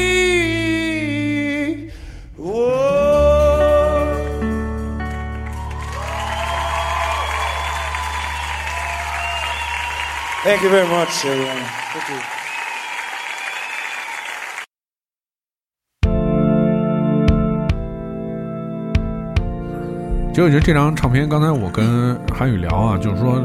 [2.38, 2.54] walk.
[10.46, 11.66] Thank you very much, everyone.
[11.92, 12.20] Thank you.
[20.30, 23.42] 其实我觉得这张唱片，刚才我跟韩宇聊啊，就是说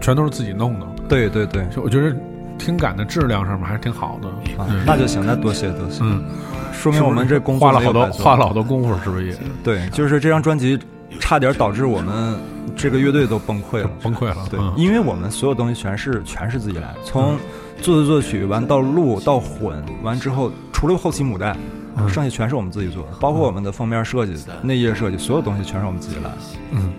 [0.00, 2.14] 全都是自己弄的，对对对，就我觉得
[2.58, 4.28] 听感的质量上面还是挺好的。
[4.62, 6.24] 啊嗯，那就行，那多谢多谢，嗯，
[6.72, 10.78] 说明我们这工作花了好多花了好多功夫，是不是也 对，就是这张专辑
[11.20, 12.36] 差点导致我们
[12.76, 13.90] 这个乐队都崩溃了。
[14.02, 14.36] 崩溃了？
[14.50, 17.36] 对，嗯因为我们所有东西全是全是自己来，从
[17.80, 21.56] 作词作曲完到录到混完之后，除了后期母带，
[21.96, 26.30] 嗯剩下全是我们自己做的，包括我们的封面设计、内页设计，所有东西全是我们自己来。
[26.70, 26.92] 嗯，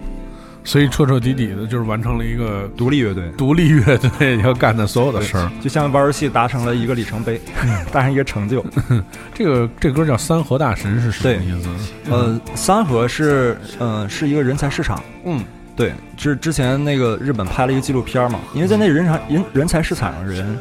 [0.66, 5.49] 所以彻彻底底的就是完成了一个独立乐队，独立乐队 要干的所有的事儿。
[5.61, 7.39] 就像玩游戏达成了一个里程碑，
[7.93, 8.66] 达成一个成就。
[9.34, 11.70] 这个这歌叫《三河大神》是什么对意思？
[12.09, 15.41] 呃，三河是呃是一个人才市场，嗯
[15.76, 20.57] 对，之之前那个日本拍了一个纪录片嘛，因为在那人才人人才市场上的人，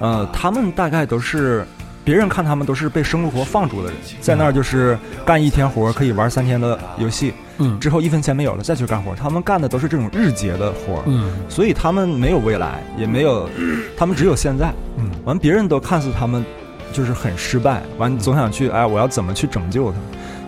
[0.00, 1.64] 呃，他们大概都是
[2.06, 13.50] 别人看他们都是被生活放逐的人，在那儿就是干一天活儿可以玩三天的游戏，嗯之后一分钱没有了再去干活儿，他们干的都是这种日结的活儿，嗯所以他们没有未来，也没有，
[13.98, 14.72] 他们只有现在。
[14.98, 16.44] 嗯完，别人都看似他们
[16.92, 19.98] 就是很失败，完总想去哎，我要怎么去拯救他？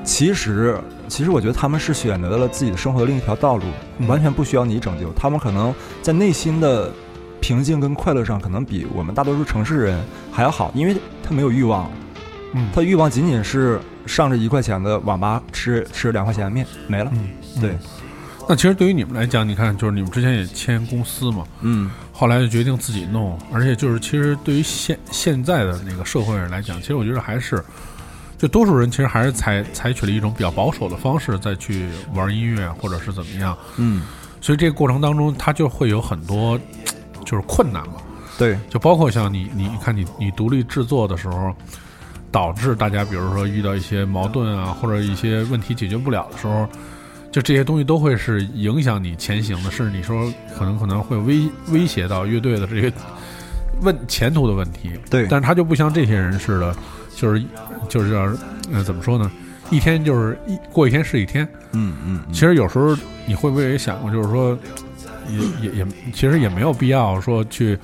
[0.05, 0.79] 其实，
[1.09, 3.65] 其实我觉得他们是选择了自己的生活的另一条道路，
[3.99, 5.13] 嗯完全不需要你拯救。
[5.15, 6.93] 他们可能在内心的
[7.41, 11.91] 平静跟快乐上，可能比我们大多数城市人还要好，因为他没有欲望，
[12.53, 12.69] 嗯。
[12.75, 17.11] 他欲望仅仅是上着一块钱的网吧吃吃两块钱的面没了。
[17.13, 17.29] 嗯，
[17.61, 17.77] 对，
[18.49, 21.91] 那其实对于你们来讲，你看，就是你们之前也签公司嘛，嗯。
[22.13, 27.63] 后来就决定自己弄，而且就是其实对于现现在的那个社会人来讲，其实我觉得还是，
[28.37, 34.03] 就多数人其实还是采采取了一种比较保守的方式再去玩音乐或者是怎么样，嗯，
[34.41, 36.59] 所以这个过程当中，他就会有很多
[37.29, 37.97] 就是困难嘛，
[38.39, 41.55] 对，就包括像你你你看你你独立制作的时候，
[42.33, 46.67] 导致大家比如说遇到一些矛盾啊，或者一些问题解决不了的时候，
[47.31, 52.91] 就这些东西都会是影响你前行的，甚至你说可能可能会威威胁到乐队的这个
[53.83, 54.93] 问前途的问题。
[55.11, 56.75] 对但是他就不像这些人似的，
[57.15, 57.45] 就是
[57.91, 58.23] 就是要
[58.73, 59.31] 呃怎么说呢？
[59.71, 61.47] 一天就是一过一天是一天。
[61.73, 64.59] 嗯嗯其实有时候你会不会也想过，就是说，
[65.29, 67.79] 也也也，其实也没有必要说去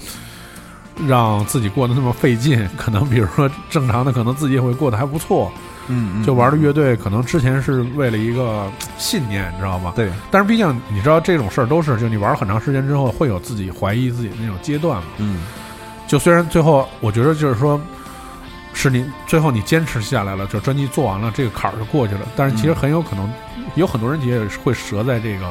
[1.06, 2.68] 让自己过得那么费劲。
[2.76, 5.52] 可能比如说正常的，可能自己也会过得还不错。
[5.86, 9.92] 嗯嗯，就玩的乐队，可能之前是为了一个信念，你知道吗？
[9.94, 15.08] 对，但是毕竟你知道这种事儿都是，就你玩了很长时间之后，会有自己怀疑自己的那种阶段嘛。
[15.18, 15.42] 嗯
[16.06, 17.78] 就虽然最后我觉得就是说，
[18.72, 22.20] 是你最后你坚持下来了，就专辑做完了，这个坎儿就过去了。
[22.34, 23.30] 但是其实很有可能，
[23.74, 25.50] 有很多人也会折在这个，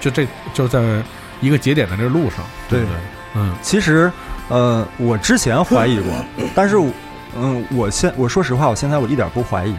[0.00, 1.02] 就这就在
[1.40, 2.80] 一个节点的这个路上，对。
[2.80, 2.94] 不对？
[3.34, 3.54] 嗯。
[3.62, 4.10] 其实，
[4.48, 6.12] 呃，我之前怀疑过，
[6.54, 6.90] 但是我，
[7.38, 9.74] 嗯，我现我说实话，我现在我一点不怀疑，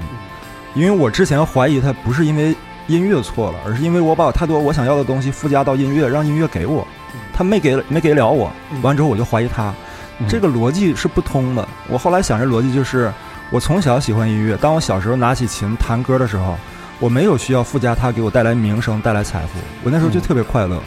[0.76, 2.56] 因为我之前怀疑它不是因为
[2.88, 6.88] 音乐错了，而是因为我把我太多我想要的东西附加到音乐，让音乐给我，
[7.34, 8.52] 他没给没给了我，
[8.82, 9.74] 完之后我就怀疑他，
[10.20, 10.28] 嗯。
[10.28, 11.68] 这个逻辑是不通的。
[11.90, 13.12] 我后来想，这逻辑就是，
[13.50, 16.56] 我从小喜欢音乐，当我小时候拿起琴弹歌的时候，
[17.00, 20.22] 我没有需要附加它给我带来名声、带来财富，我那时候就嗯。
[20.22, 20.80] 特别快乐。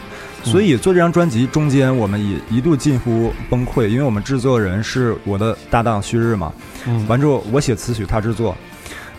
[0.42, 6.52] 所以做这张专辑中间，我们也一度近乎崩溃，因为我们制作人是我的搭档旭日嘛。
[6.86, 8.56] 嗯完之后，我写词曲，他制作，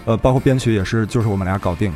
[0.05, 1.93] 呃，包括编曲也是，就是我们俩搞定。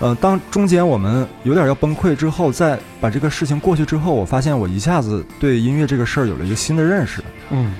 [0.00, 7.22] 呃，当中间我们有点要崩溃之后，再把这个事情过去之后，我发现我一下子对音乐这个事儿有了一个新的认识。
[7.50, 7.74] 嗯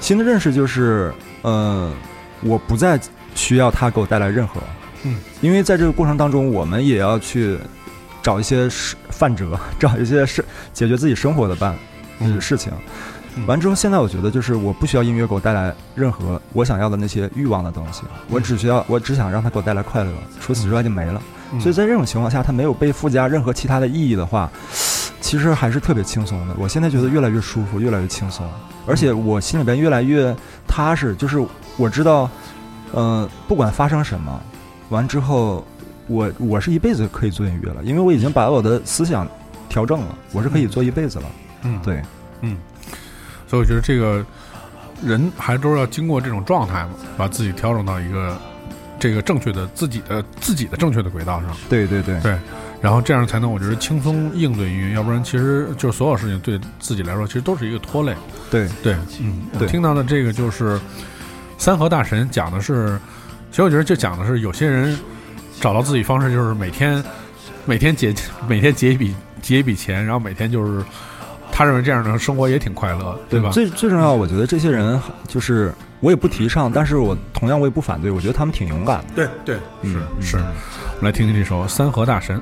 [0.00, 1.12] 新的认识就是，
[1.42, 1.92] 呃，
[2.40, 2.98] 我不再
[3.34, 4.60] 需要它给我带来任何，
[5.02, 7.58] 嗯，因为在这个过程当中，我们也要去
[8.22, 11.74] 找一些事范辙， 找一些是解决自己生活的办
[12.20, 12.72] 嗯事情。
[13.36, 20.10] 嗯完之后，现在我觉得就是我不需要音乐给我带来任何我想要的那些欲望的东西，我只需要我只想让它给我带来快乐，
[20.40, 21.22] 除此之外就没了。
[21.52, 24.50] 嗯所以在这种情况下，它没有被附加任何其他的意义的话，
[25.20, 26.54] 其实还是特别轻松的。
[26.58, 28.44] 我现在觉得越来越舒服，越来越轻松，
[28.86, 30.34] 而且我心里边越来越
[30.66, 31.14] 踏实。
[31.14, 31.40] 就是
[31.76, 32.28] 我知道，
[32.92, 34.40] 呃，不管发生什么，
[34.90, 35.64] 完之后，
[36.08, 39.28] 我我是一辈子可以做音乐了，因为我已经把我的思想
[39.68, 41.24] 调正了，我是可以做一辈子了。
[41.62, 42.02] 嗯，对，
[42.40, 42.56] 嗯，
[43.46, 44.24] 所以我觉得这个
[45.02, 48.36] 人还都是要经过这种状态嘛，把自己调整到一个
[48.98, 52.38] 这个正确的自己的自己的正确的轨道上，对对对，对，
[52.80, 58.14] 然后这样才能我觉得轻松应对音乐，要不然其实就是所有事情对自己来说其实都是一个拖累。
[58.50, 58.68] 对。
[58.82, 60.80] 对，嗯，我对听到的这个就是
[61.58, 62.98] 三河大神讲的是，
[63.50, 64.98] 其实我觉得就讲的是有些人
[65.60, 67.02] 找到自己方式，就是每天
[67.64, 68.14] 每天结
[68.46, 70.84] 每天结一笔结一笔钱，然后每天就是
[71.50, 73.50] 他认为这样的生活也挺快乐，对吧？
[73.50, 79.04] 最最重要，我觉得这些人就是我也不提倡，但是我同样我也不反对，我觉得他们挺勇敢的。
[79.14, 79.56] 对对，
[79.90, 80.36] 是嗯是。
[80.36, 82.36] 我们来听听这首《三河大神》。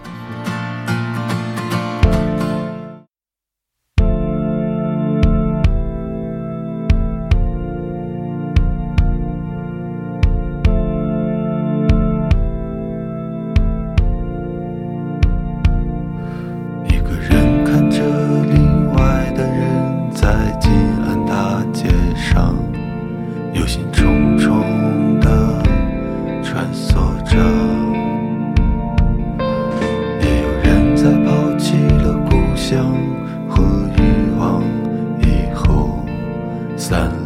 [36.88, 37.25] 散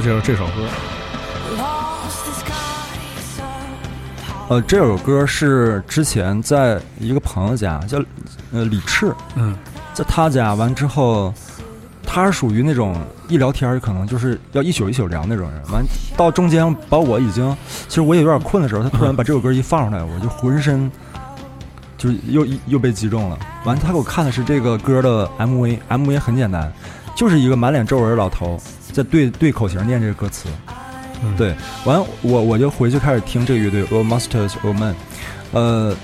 [0.00, 0.52] 介绍这首歌，
[4.48, 7.98] 呃，这首歌是之前在一个朋友家叫
[8.52, 9.56] 呃李赤，嗯，
[9.94, 11.32] 在他家完之后，
[12.04, 15.62] 他是属于那种一聊天可能就是要一宿一宿聊那种人。
[15.72, 15.82] 完
[16.16, 17.56] 到中间把我已经，
[17.88, 20.90] 其实我也有点困的时候，他突然把这首歌一放出来，我就浑身
[21.96, 23.38] 就是又又被击中了。
[23.64, 26.70] 完，他给我看的是这个歌的 MV，MV 很简单，
[27.14, 28.60] 就是一个满脸皱纹的老头
[28.92, 30.48] 在对对口型念这个歌词。
[31.24, 34.94] 嗯对，完我我就回去开始听这个乐队 All Masters All Men，
[35.52, 35.94] 呃，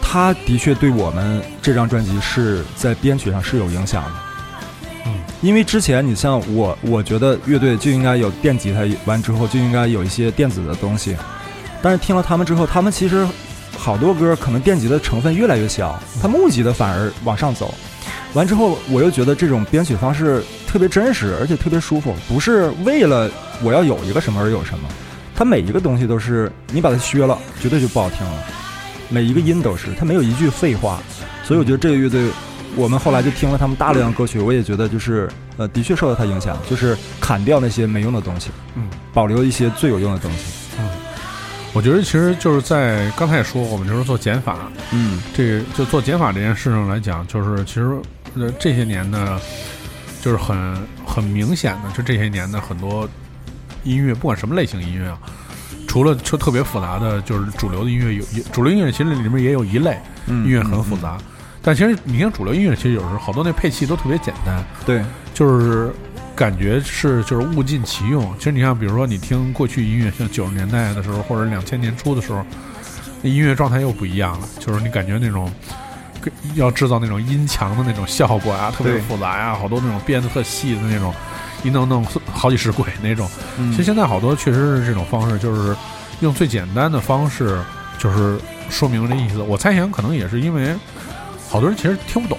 [0.00, 4.10] 他的确对我们这张专辑是在编曲上是有影响的。
[5.04, 11.14] 嗯，因为之前你像我，我觉得乐队就应该有电吉他，完之后就应该有一些电子的东西，
[11.82, 13.26] 但是听了他们之后，他们其实
[13.76, 17.74] 好多歌可能电吉的成分越来越小，他木吉的反而往上走。
[18.34, 23.30] 完之后，我又觉得这种编曲方式特别真实，而且特别舒服，不是为了
[23.62, 24.88] 我要有一个什么而有什么，
[25.34, 28.32] 它每一个东西都是你把它削了，绝对就不好听了。
[29.08, 31.00] 每一个音都是，它没有一句废话，
[31.42, 32.28] 所以我觉得这个乐队，
[32.76, 35.26] 我们后来就听了他们大量歌曲，我也觉得就是
[35.56, 40.38] 呃，的确受到它影响，就是砍掉那些没用的东西，嗯，保留一些最有用的东西。
[41.74, 47.94] 我觉得其实就是在刚才也说，我们就是做减法，嗯这个就做减法这件事上来讲，就是其实
[48.34, 49.40] 呃这些年呢，
[50.20, 50.76] 就是很
[51.06, 53.08] 很明显的，就这些年的很多
[53.84, 55.18] 音乐，不管什么类型音乐啊，
[55.86, 61.18] 除了就特别复杂的，就是主流的音乐有，有主流音乐其实里面也有一类嗯音乐很复杂，
[61.62, 65.02] 但其实你听主流音乐，其实有时候好多那配器都特别简单，对，
[65.32, 65.90] 就是
[66.36, 68.32] 感觉是就是物尽其用。
[68.38, 72.44] 其实你像比如说你听过去音乐，像九十年代的时候或者两千年初的时候，
[73.22, 75.87] 那音乐状态又不一样了，就是你感觉那种跟
[76.54, 81.14] 要制造那种音墙的那种效果啊，特别复杂呀，好多那种编的特细的那种，
[81.62, 83.28] 一弄弄好几十轨那种。
[83.58, 85.76] 嗯其实现在好多确实是这种方式，就是
[86.20, 87.60] 用最简单的方式，
[87.98, 88.38] 就是
[88.68, 89.40] 说明这意思。
[89.42, 90.74] 我猜想可能也是因为
[91.48, 92.38] 好多人其实听不懂，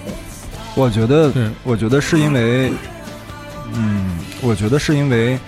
[0.74, 2.72] 我觉得对，我觉得是因为，
[3.72, 5.38] 嗯，我觉得是因为，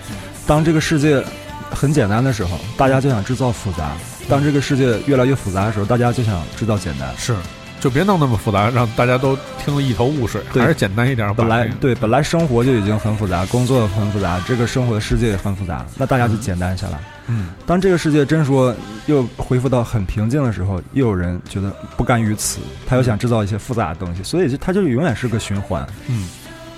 [0.45, 1.23] 当这个世界
[1.71, 3.95] 很简单的时候，大家就想制造复杂；
[4.27, 7.13] 当这个世界越来越复杂的时候，大家就想制造简单。
[7.17, 7.35] 是
[7.83, 11.35] 就别弄那么复杂，让大家都听得一头雾水，对还是简单一点。
[11.35, 16.97] 本来对本来生活就已经很复杂，工作很复杂，这个生活的世界也很复杂，那大家就简单下来。
[17.27, 18.73] 嗯，当这个世界真说
[19.07, 25.85] 又恢复到很平静的时候，又有人觉得不甘于此，他又想制造一些复杂的东西，所以就它就永远是个循环。
[26.07, 26.29] 嗯，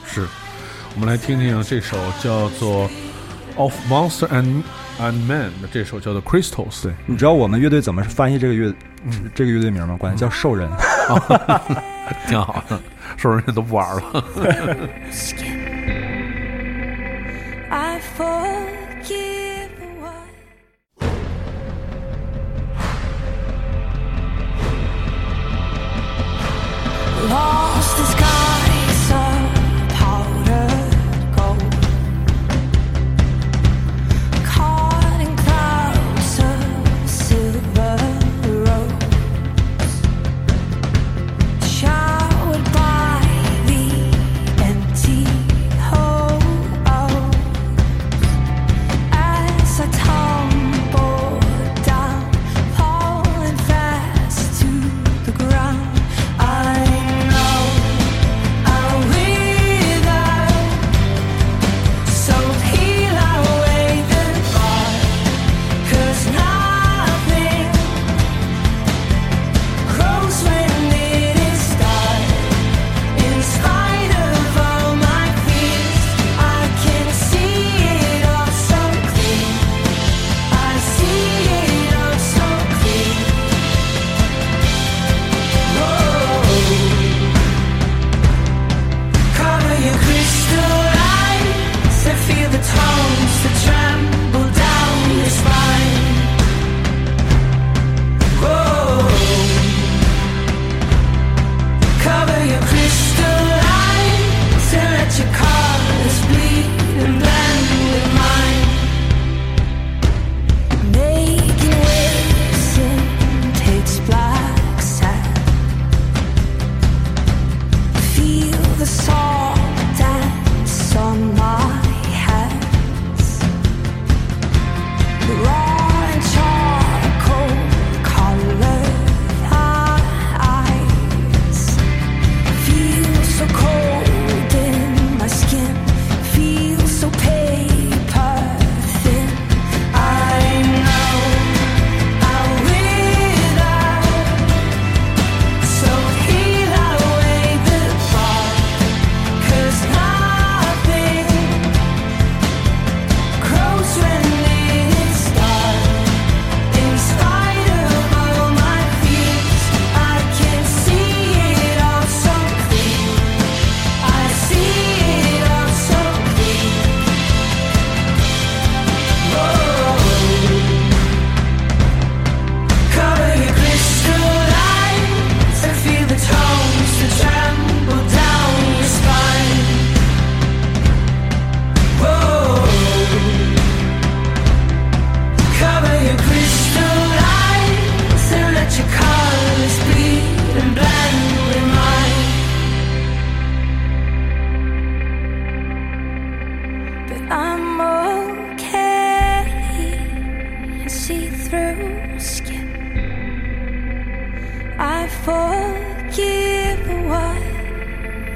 [0.07, 0.25] 是。
[0.95, 2.89] 我们来听听这首叫做
[3.57, 4.63] 《Of Monster and
[4.99, 6.79] and Man》的这首叫做《Crystals》。
[6.83, 8.73] 对，你知道我们乐队怎么翻译这个乐
[9.05, 9.95] 嗯，这个乐队名吗？
[9.99, 10.69] 管它叫兽人。
[12.27, 12.79] 挺好的，
[13.17, 14.23] 兽人都不玩了。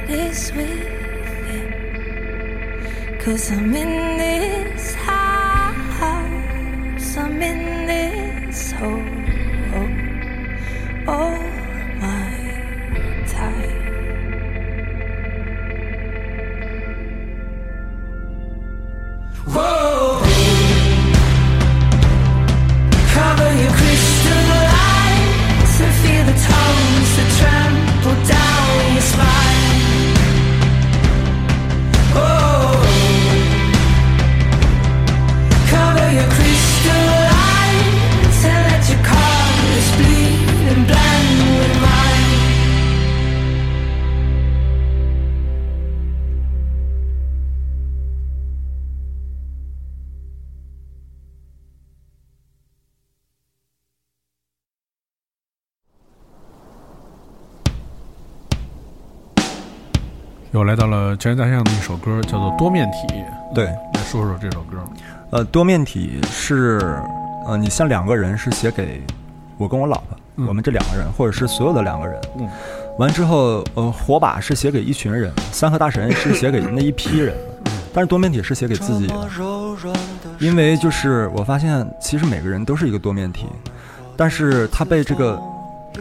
[0.10, 1.74] Is within.
[3.20, 5.97] Cause I'm in this house,
[7.18, 9.20] I'm in this hole
[11.10, 11.39] all my
[60.60, 62.97] 又来到了全大象的一首歌，叫做《多面体》。
[63.55, 64.78] 对，来说说这首歌。
[65.30, 66.99] 呃，多面体是，
[67.47, 69.01] 呃，你像两个人是写给
[69.57, 72.20] 我跟我老婆，嗯我们这两个人，或者是所有的两个人。
[72.39, 72.49] 嗯。
[72.97, 77.34] 完之后，呃，火把是写给一群人，三和大神是写给那一批人，
[77.93, 79.16] 但是多面体是写给自己的。
[80.39, 83.45] 因为就是我发现，其实每个人都是一个多面体，
[84.18, 85.41] 但是他被这个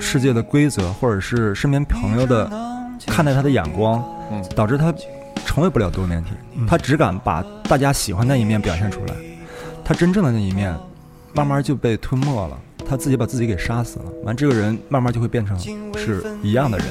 [0.01, 2.51] 世界的规则，或者是身边朋友的
[3.07, 4.93] 看待他的眼光，嗯导致他
[5.45, 6.31] 成为不了多面体。
[6.67, 9.15] 他只敢把大家喜欢那一面表现出来，
[9.85, 10.75] 他真正的那一面，
[11.35, 12.59] 慢慢就被吞没了。
[12.89, 16.87] 他自己把自己给杀死了，完这个人慢慢就会变成是一样的人。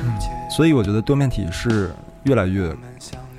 [0.00, 0.12] 嗯
[0.48, 1.90] 所以我觉得多面体是
[2.24, 2.72] 越来越、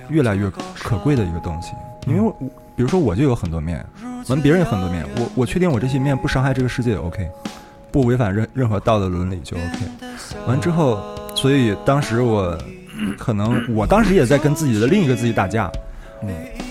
[0.09, 1.71] 越来越可贵的一个东西，
[2.07, 2.31] 因为我
[2.75, 3.85] 比如说我就有很多面，
[4.27, 7.29] 完别人有很多面，我我确定我这些面不伤害这个世界也 OK，
[7.91, 10.09] 不违反任任何道德伦理就 OK。
[10.47, 11.01] 完之后，
[11.35, 12.57] 所以当时我
[13.17, 15.71] 可能我当时也在跟自己的另一个自己打架，
[16.23, 16.29] 嗯，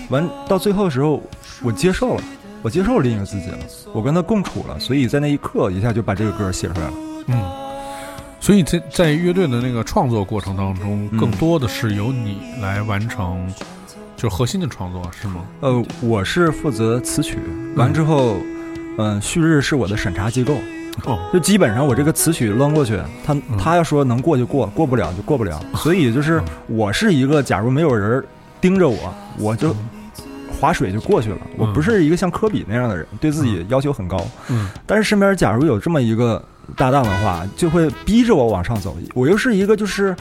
[0.09, 1.21] 完到最后的时候
[1.61, 2.23] 我接受了。
[2.63, 3.57] 我接受另一个自己了，
[3.91, 6.93] 我跟他共处了，所以在那一刻一下就把这个歌写出来了。
[7.25, 7.41] 嗯，
[8.39, 13.51] 所以在在乐队的那个创作过程当中，嗯更多的是由你来完成，
[14.15, 15.43] 就是核心的创作，是吗？
[15.61, 17.39] 呃，我是负责词曲，
[17.75, 18.37] 完之后，
[18.99, 20.53] 嗯、旭日是我的审查机构，
[21.05, 25.59] 哦，就基本上我这个词曲扔过去，他嗯他要说能过就过，过不了就过不了。
[25.75, 28.23] 所以就是我是一个，假如没有人
[28.59, 29.75] 盯着我，我就
[30.59, 31.37] 划水就过去了。
[31.57, 34.23] 我不是一个像科比那样的人，对自己要求很高。
[34.49, 36.43] 嗯但是身边假如有这么一个
[36.75, 38.95] 搭档的话，就会逼着我往上走。
[39.15, 40.15] 我又是一个就是，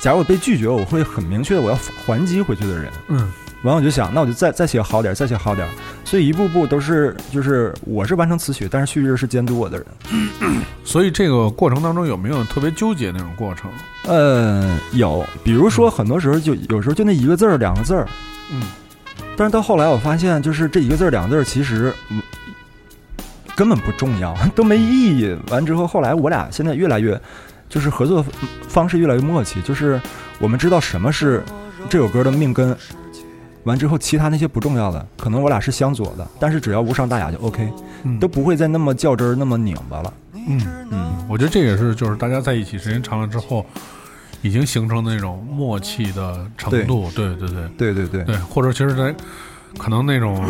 [0.00, 2.92] 假如我被拒绝，我会很明确的我要还击回去的人。
[3.08, 3.32] 嗯
[3.62, 5.70] 完我就想，那我就再再写好点儿，再写好点儿。
[6.04, 9.86] 所以一步步都是，就是我是完成词曲，但是旭日是监督我的人。
[10.82, 13.70] 所以这个过程当中有没有特别纠结那种过程？
[14.06, 18.08] 呃，有，比如说很多时候就有时候就那一个字儿、两个字儿，
[18.50, 18.62] 嗯
[19.36, 22.20] 但是到后来我发现，就是这一个字儿、两个字儿其实嗯
[23.54, 25.36] 根本不重要，都没意义。
[25.50, 27.20] 完之后，后来我俩现在越来越，
[27.68, 28.24] 就是合作
[28.66, 30.00] 方式越来越默契，就是
[30.38, 31.42] 我们知道什么是
[31.88, 32.74] 这首歌的命根。
[33.64, 37.68] 完之后，其他那些不重要的，可能我俩是相左的，但是只要无伤大雅就 OK，
[38.04, 38.18] 嗯。
[38.18, 40.12] 都不会再那么较真儿、那么拧巴了。
[40.34, 43.64] 嗯，嗯，我觉得这也是就是大家在一起时间长了之后，
[44.42, 47.10] 已经形成的那种默契的程度。
[47.14, 47.34] 对。
[47.36, 47.94] 对对对。
[47.94, 49.14] 对对，对，或者其实在
[49.78, 50.42] 可能那种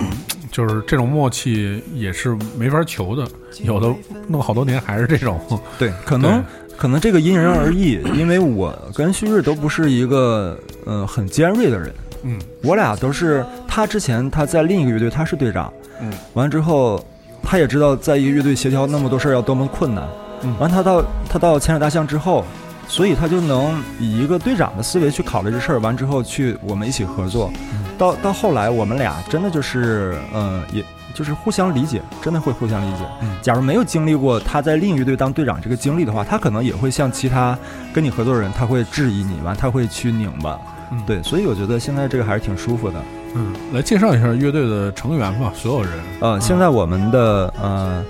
[0.52, 3.28] 就是这种默契也是没法求的，
[3.64, 3.92] 有的
[4.28, 5.40] 弄好多年还是这种。
[5.78, 6.42] 对， 可能
[6.76, 11.92] 可能这个因人而异，因为我跟旭日都不是一个呃很尖锐的人，
[12.22, 17.04] 嗯我俩都是他之前他在另一个乐队他是队长，嗯，完了之后
[17.42, 20.04] 他也知道在一个乐队协调那么多事儿要多么困难，
[20.42, 22.44] 嗯完他到他到千里大象之后，
[22.88, 27.50] 所以他就能以一个队长的思维去考虑这事儿，完之后去我们一起合作，
[27.96, 30.84] 到到后来我们俩真的就是嗯、呃也。
[31.12, 33.04] 就是互相理解，真的会互相理解。
[33.20, 37.58] 嗯假如没有经历过他在另一个乐队当队长这个经历的话，他可能也会像其他
[37.92, 40.56] 跟你合作的人，他会质疑你，完他会去拧巴。
[40.90, 43.02] 嗯，对，所以我觉得现在这个还是挺舒服的。
[43.34, 45.92] 嗯，来介绍一下乐队的成员吧，所有人。
[46.20, 48.04] 呃，现在我们的呃，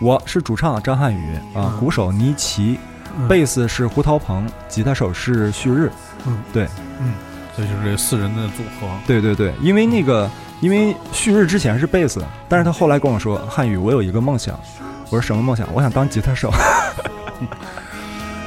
[0.00, 2.78] 我是主唱张瀚宇啊、嗯鼓手倪琦，
[3.18, 5.90] 嗯贝斯是胡桃鹏，吉他手是旭日。
[6.26, 6.66] 嗯，对，
[7.00, 7.14] 嗯
[7.56, 8.86] 这就是这四人的组合。
[9.06, 14.58] 对对对，因为那个，因为旭日之前是贝斯，但是他后来跟我说，汉宇，我有一个梦想。
[15.06, 15.66] 我说什么梦想？
[15.72, 16.50] 我想当吉他手。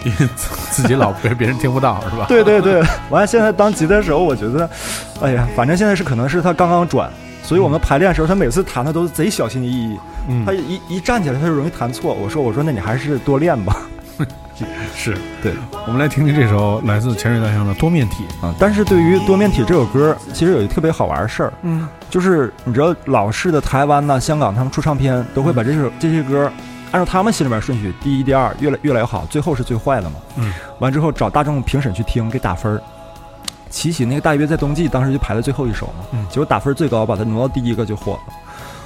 [0.05, 2.25] 因为自自己老被别人听不到，是吧？
[2.29, 4.69] 对对对，完了现在当吉他手，我觉得，
[5.21, 7.09] 哎呀，反正现在是可能是他刚刚转，
[7.43, 9.99] 所以我们排练的时候，他每次弹的都贼小心翼翼，
[10.29, 12.13] 嗯他，一一站起来他就容易弹错。
[12.13, 13.75] 我说我说那你还是多练吧。
[14.95, 15.51] 是对
[15.85, 18.23] 我们来听听这首来自潜水大象的《多面体》。
[18.45, 26.49] 啊，但是对于多面体这首歌，其实有一特别好玩的事儿，嗯就是你知道老式的台湾呐、香港他们出唱片都会把这首这些歌
[26.91, 30.15] 按照他们心里边顺序，第一、第二越来越来越好，最后是最坏的嘛。
[30.37, 32.81] 嗯，完之后找大众评审去听，给打分儿。
[33.69, 38.19] 齐齐那个大约在冬季当时就排在最后一首嘛，嗯结果打分最高，把它挪到第一个就火了。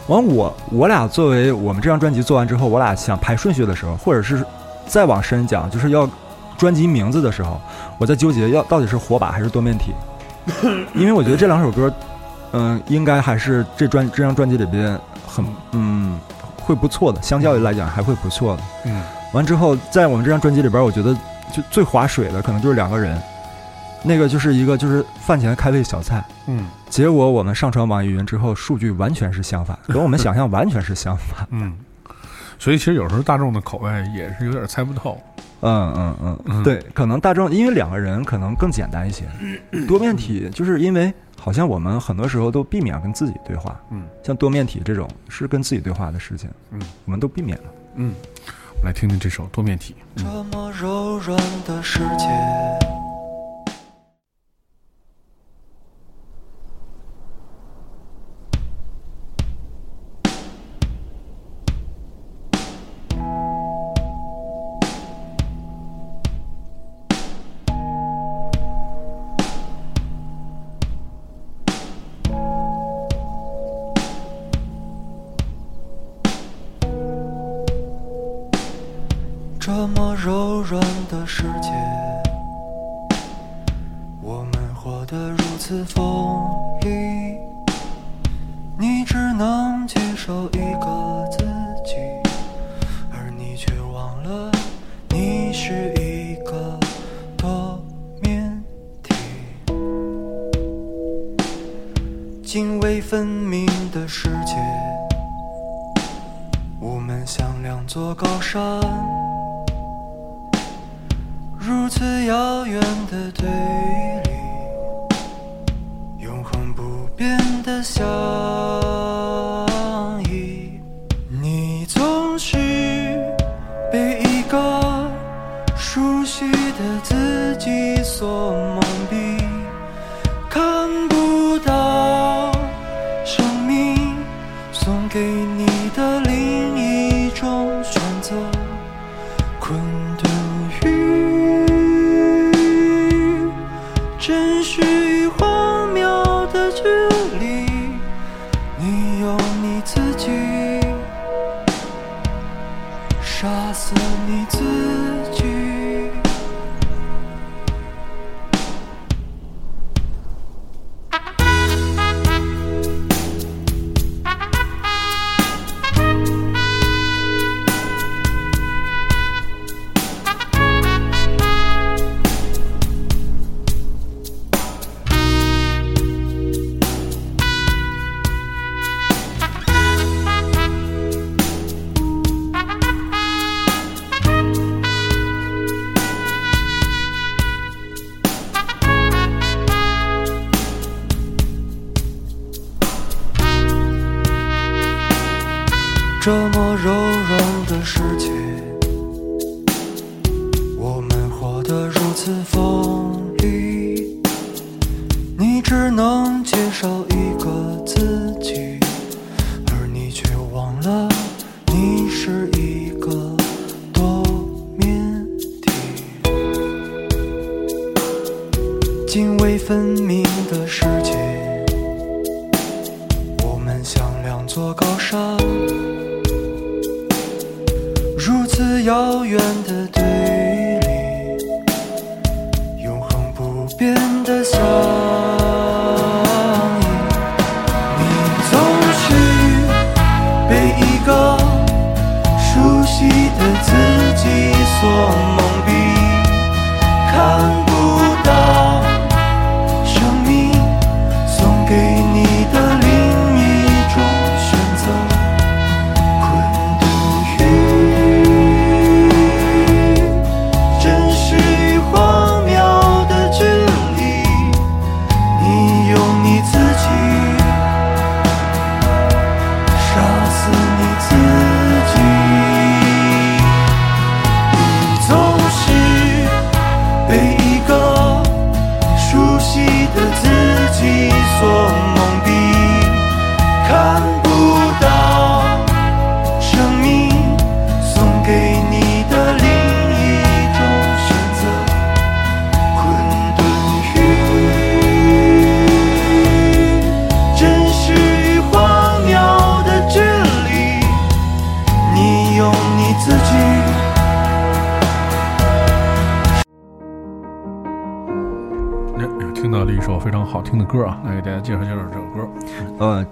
[0.07, 4.43] 完我我俩作为我们这张专辑做完之后，我俩想排顺序的时候，或者是
[4.87, 6.09] 再往深讲，就是要
[6.57, 7.61] 专辑名字的时候，
[7.99, 9.93] 我在纠结要到底是火把还是多面体，
[10.95, 11.93] 因为我觉得这两首歌，
[12.53, 16.19] 嗯、应该还是这专这张专辑里边很嗯
[16.69, 18.63] 会不错的，相较于来讲还会不错的。
[18.85, 19.01] 嗯。
[19.33, 21.15] 完之后，在我们这张专辑里边，我觉得
[21.51, 23.19] 就最划水的可能就是两个人，
[24.03, 26.67] 那个就是一个就是饭前开胃小菜，嗯。
[26.87, 31.47] 结果我们上传网易云之后，数据完全是相反， 跟我们想象完全是相反。
[31.49, 31.73] 嗯，
[32.59, 35.19] 所以其实有时候大众的口味也是有点猜不透。
[35.61, 36.63] 嗯嗯嗯，嗯。
[36.63, 39.25] 对，可能大众因为两个人可能更简单一些，
[39.87, 47.63] 多面体就是因为好像我们很多时候都避免跟自己对话，嗯像多面体这种是跟自己对话的事情，嗯我们都避免了。
[47.95, 48.13] 嗯，
[48.75, 49.95] 我们来听听这首多面体。
[50.15, 52.98] 这么柔软的世界。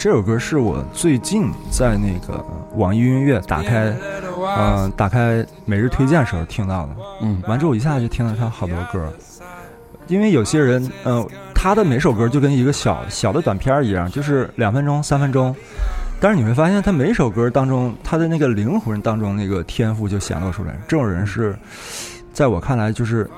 [0.08, 2.42] 这首歌是我最近在那个
[2.78, 3.94] 网易云音乐打开，
[4.58, 6.96] 嗯、打开每日推荐时候听到的。
[7.24, 9.12] 嗯完之后一下就听了他好多歌，
[10.08, 15.54] 因为有些人，嗯、他的每首歌就跟一个小小的短片一样，就是两分钟、三分钟，
[16.22, 20.74] 但是你会发现，他每首歌当中，他的那个灵魂当中那个天赋就显露出来。
[20.88, 21.54] 这种人是，
[22.32, 23.30] 在我看来就是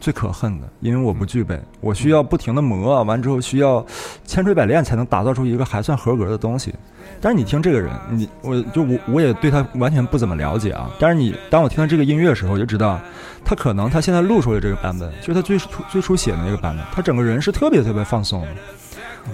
[0.00, 3.84] 最可恨的，因为我不具备，我需要不停的磨，完之后需要
[4.24, 6.74] 千锤百炼才能打造出一个还算合格的东西。
[7.20, 10.90] 但是你听这个人，你我就我我也对他完全不怎么了解啊。
[10.98, 13.00] 但是你当我听到这个音乐的时候，我就知道，
[13.44, 18.48] 他可能他现在录出来这个版本，就是他最初最初写的那个版本，他整个人是特别特别放松的。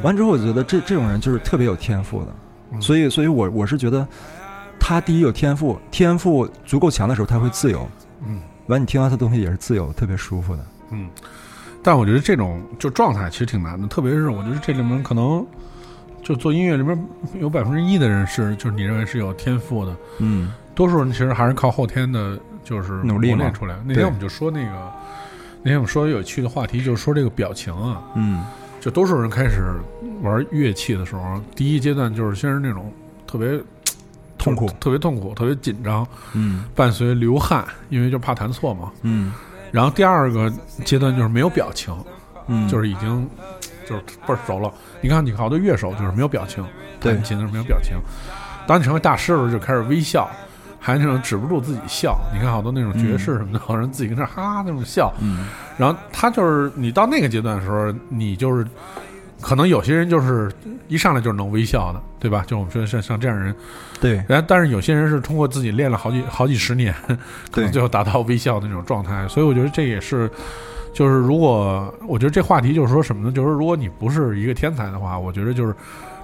[0.03, 4.07] 完之后，我觉得这这种人就是特别有天赋的，所以，所以我我是觉得，
[4.79, 7.87] 他第一有天赋，天赋足够强的时候，他会自由。
[8.27, 10.65] 嗯，完你听完他东西也是自由，特别舒服的。
[10.91, 11.09] 嗯，
[11.83, 15.47] 但我觉得这种就状态其实挺难的，特别是我觉得这里面可能
[16.23, 17.07] 就做音乐里面
[17.41, 20.53] 有百分之一的人是就是你认为是有天赋的，嗯。
[20.75, 23.77] 多数人其实还是靠后天的，就是努力练出来。
[23.85, 24.93] 那天我们就说那个，
[25.63, 28.43] 那天我们说有趣的话题，就是说这个表情啊，嗯。
[28.81, 29.63] 就多数人开始
[30.23, 32.93] 玩乐器的时候，第一阶段就是先是那种
[33.27, 33.61] 特别
[34.43, 38.91] 痛苦特别痛苦、特别紧张，嗯伴随流汗，因为就怕弹错嘛。
[39.03, 39.33] 嗯
[39.71, 40.53] 然后第二个
[40.85, 41.97] 阶段就是没有表情，
[42.47, 43.27] 嗯，就是已经
[43.89, 44.71] 就是倍儿熟了。
[45.01, 46.63] 你看，你好多乐手就是没有表情，
[47.01, 47.97] 对弹琴的时候没有表情。
[48.67, 50.29] 当你成为大师的时候，就开始微笑，
[50.79, 52.19] 还那种止不住自己笑。
[52.35, 55.13] 你看好多那种爵士什么的，好像自己跟那哈哈那种笑。
[55.21, 55.47] 嗯
[55.79, 58.67] 然后他就是你到那个阶段的时候，你就是
[59.43, 60.51] 可能有些人就是
[60.89, 62.45] 一上来就是能微笑的，对吧？
[62.47, 63.55] 就我们说像像这样人，
[64.01, 66.95] 对然后但是有些人是通过自己练了好几好几十年，
[67.51, 69.27] 可能最后达到微笑的那种状态。
[69.29, 70.31] 所以我觉得这也是，
[70.95, 73.33] 就是如果我觉得这话题就是说什么呢？
[73.33, 75.75] 就是如果你不是一个天才的话，我觉得就是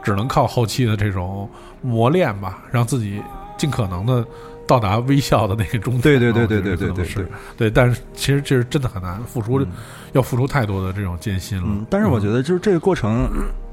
[0.02, 1.50] 只能靠后期的这种
[1.82, 3.20] 磨练吧，让自己
[3.56, 4.24] 尽可能的
[4.68, 6.02] 到达微笑的那个终点。
[6.02, 7.68] 对对对对对对对是对。
[7.68, 9.66] 但是其实这是真的很难，付出、嗯
[10.12, 11.64] 要付出太多的这种艰辛了。
[11.66, 13.28] 嗯，但是我觉得就是这个过程，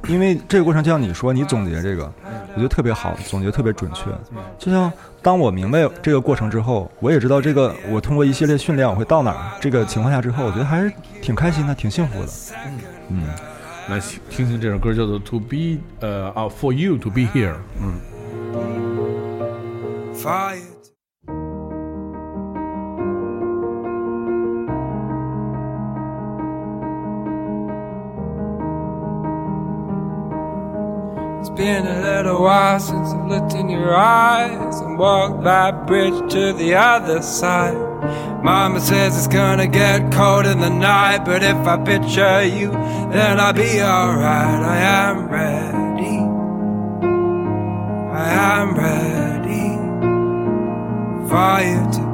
[0.10, 2.12] 因为这个过程就像你说，你总结这个，
[2.54, 4.12] 我觉得特别好，总结特别准确。
[4.60, 4.92] 就像
[5.22, 10.92] 当我明白这个过程之后，我也知道这个我通过一系列训练我会到哪儿，这个情况下之后，我觉得还是
[11.22, 12.28] 挺开心的，挺幸福的。
[13.10, 13.24] 嗯，
[13.88, 13.98] 来
[14.30, 15.56] 听听这首歌，叫做《To Be》，
[16.02, 17.56] 呃啊，For You to Be Here。
[17.82, 18.02] 嗯。
[20.14, 20.75] Fire.
[31.46, 36.32] It's been a little while since I've looked in your eyes and walked that bridge
[36.32, 37.78] to the other side.
[38.44, 42.72] Mama says it's gonna get cold in the night, but if I picture you,
[43.12, 44.64] then I'll be alright.
[44.64, 46.18] I am ready.
[48.12, 48.28] I
[48.58, 49.70] am ready
[51.30, 52.05] for you to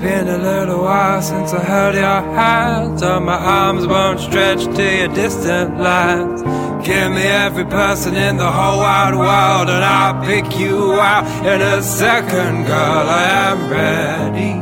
[0.00, 3.02] Been a little while since I held your hands.
[3.02, 6.42] Oh, my arms won't stretch to your distant lands.
[6.86, 11.62] Give me every person in the whole wide world, and I'll pick you out in
[11.62, 13.08] a second, girl.
[13.08, 14.52] I am ready.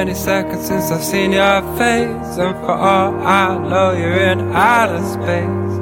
[0.06, 5.03] many seconds since I've seen your face, and for all I know, you're in outer
[5.15, 5.73] space.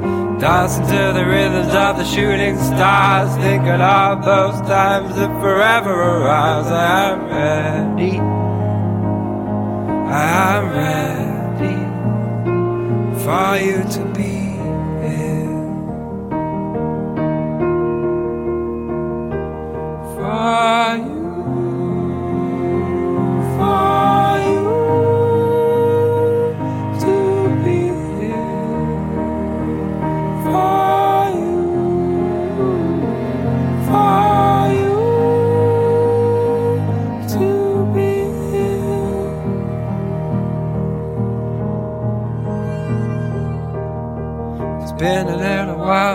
[0.42, 6.66] Dancing to the rhythms of the shooting stars, thinking of those times that forever arise.
[6.66, 8.18] I am ready.
[10.10, 11.78] I am ready
[13.24, 14.39] for you to be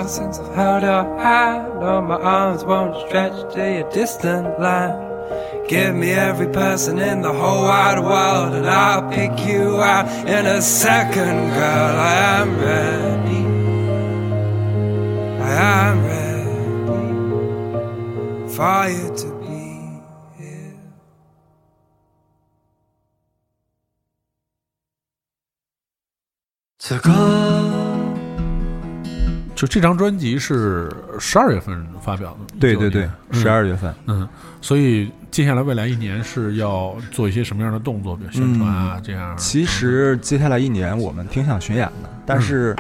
[0.08, 1.84] since I've held your hand.
[1.84, 5.06] All my arms won't stretch to your distant line.
[5.68, 10.46] Give me every person in the whole wide world, and I'll pick you out in
[10.46, 11.96] a second, girl.
[11.98, 13.46] I am ready.
[15.42, 16.54] I am ready
[18.56, 19.64] for you to be
[20.38, 20.78] here.
[26.80, 27.35] To go.
[29.66, 33.92] 就这张专辑是十二月份发表的对对对，十二月份。
[34.06, 34.28] 嗯，
[34.62, 39.36] 所以接下来未来一年是要做一些什么样的动作，比如宣传啊，这样。
[39.36, 42.76] 其实接下来一年我们挺想巡演的，但是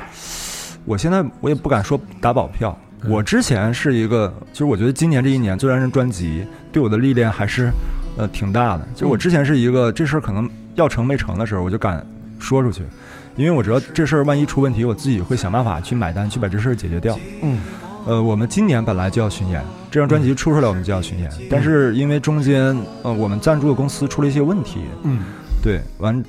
[0.85, 2.77] 我现在我也不敢说打保票。
[3.07, 7.71] 我之前是一个，其实我觉得今年这一年做这张专辑对我的历练还是
[8.17, 8.87] 呃挺大的。
[8.93, 12.05] 就是我之前是一个这事儿可能要成没成的时候，我就敢
[12.39, 12.83] 说出去，
[13.35, 17.19] 因为我知道这事儿万一出问题，我自己会想办法去买单，去把这事儿解决掉。
[17.41, 17.59] 嗯，
[18.05, 25.19] 呃，我们今年本来就要巡演，这张专辑出出来我们就要巡演，但是因为中间呃我们赞助的公司出了一些问题，嗯。
[25.61, 26.23] 对，完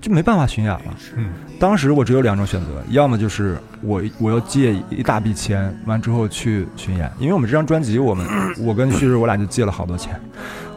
[0.00, 0.94] 就没办法巡演了。
[1.16, 1.30] 嗯。
[1.58, 8.26] 当时我只有两种选择，要么就是我我要借一大笔钱，完之后去巡演，因为我们这张专辑，我们
[8.58, 10.20] 我跟旭日我俩就借了好多钱，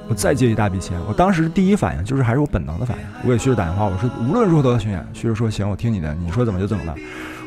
[0.10, 1.00] 我再借一大笔钱。
[1.08, 5.06] 我当时第一反应就是还是我本能的反应，我给旭日打电话，我说无论如何都要巡演。
[5.14, 6.96] 旭日说行，我听你的，你说怎么就怎么了。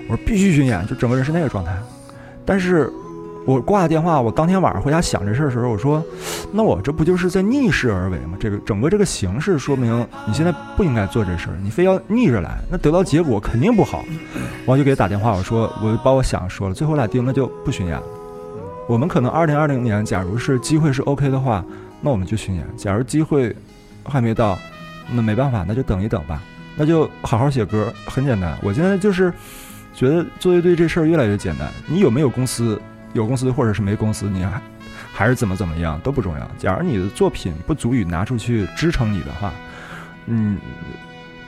[0.08, 1.76] 我说必须巡演，就整个人是那个状态。
[2.46, 2.92] 但是
[3.44, 6.02] 我挂了电话，我当天晚上回家想这事儿的时候，我说，
[6.52, 8.36] 那我这不就是在逆势而为吗？
[8.38, 14.04] 这个整个这个形势说明你现在不应该做这事儿，你非要逆着来，那得到结果肯定不好。
[14.64, 18.02] 我就给他打电话，我说我把我想说了，最后俩定那就不巡演了。
[18.88, 21.64] 我们可能二零二零年，假如是机会是 OK 的话，
[22.02, 23.54] 那我们就巡演；假如机会
[24.04, 24.58] 还没到，
[25.10, 26.42] 那没办法，那就等一等吧，
[26.76, 28.58] 那就好好写歌，很简单。
[28.62, 29.32] 我现在就是
[29.94, 32.78] 觉得做乐队这事儿越来越简单，你有没有公司，
[33.12, 34.60] 有公司或者是没公司，你还
[35.12, 36.50] 还是怎么怎么样都不重要。
[36.58, 39.52] 假如你的作品不足以拿出去支撑你的话，
[40.26, 40.58] 嗯，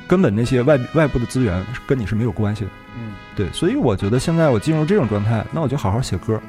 [0.06, 2.70] 根本那些外外部的资源跟你是没有关系的。
[2.97, 6.40] 嗯，对，所以我觉得现在我进入这种状态，那我就好好写歌，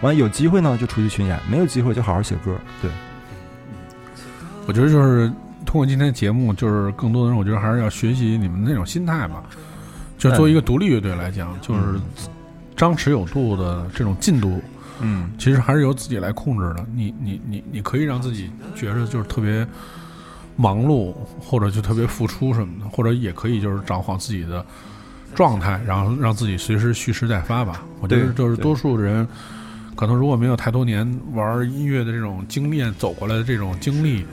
[0.00, 2.58] 完有机会呢就出去巡演，没有机会就好好写歌。
[2.80, 2.90] 对，
[4.66, 5.28] 我觉得就是
[5.64, 9.42] 通过今天节目，就是更多的人，我觉得还是要学习你们那种心态吧。
[10.18, 12.00] 就作为一个独立乐队来讲，就是
[12.76, 14.62] 张弛有度的这种进度，
[15.00, 16.86] 嗯其实还是由自己来控制的。
[16.94, 19.66] 你你你你可以让自己觉着就是特别
[20.54, 24.64] 忙碌，或者就特别付出什么的，或者也可以就是掌握好自己的
[25.34, 27.82] 状态，然后让自己随时蓄势待发吧。
[28.00, 29.26] 我觉得就是多数人
[29.96, 34.24] 可能如果没有太多年玩音乐的这种经验走过来的这种经历，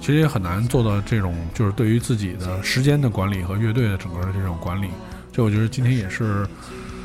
[0.00, 4.88] 其实也很难做到这种就是对于自己的时间的管理和乐队的整个的这种管理。
[5.32, 6.46] 这我觉得今天也是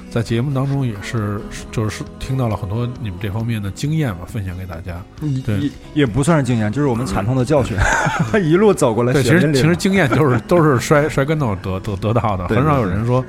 [0.10, 1.42] 在节目当中也是
[1.72, 5.02] 就是听到了很多你们这方面的经验吧，分享给大家。
[5.46, 7.76] 对也也不算是经验，就是我们惨痛的教训，
[8.44, 9.12] 一路走过来。
[9.12, 13.24] 对，其实其实经验都是 都是摔摔跟头得得得到的，很少有人说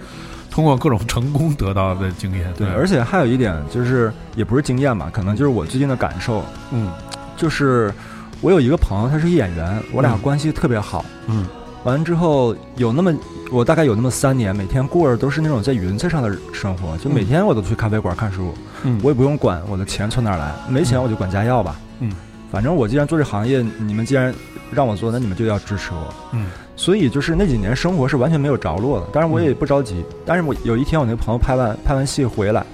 [0.50, 2.52] 通过各种成功得到的经验。
[2.54, 6.90] 对，而且还有一点就是，也不是经验吧，可能就是我最近的感受，嗯
[7.36, 7.92] 就是
[8.40, 11.04] 我有一个朋友，他是一演员，我俩嗯关系特别好。
[11.28, 11.46] 嗯
[11.84, 13.12] 完了之后，有那么
[13.52, 18.54] 我大概有那么三年，每天过着都是那种在云彩上的生活，就每天我都去咖啡馆看书，
[18.84, 21.76] 嗯，我也不用管我的钱从哪儿来，没钱我就管家要吧。
[22.00, 22.10] 嗯，
[22.50, 24.34] 反正我既然做这行业，你们既然
[24.70, 26.14] 让我做，那你们就要支持我。
[26.32, 26.46] 嗯
[26.76, 30.04] 所以就是那几年生活是完全没有着落的，当然我也不着急。
[30.24, 32.64] 但是我有一天我那个朋友拍完拍完戏回来，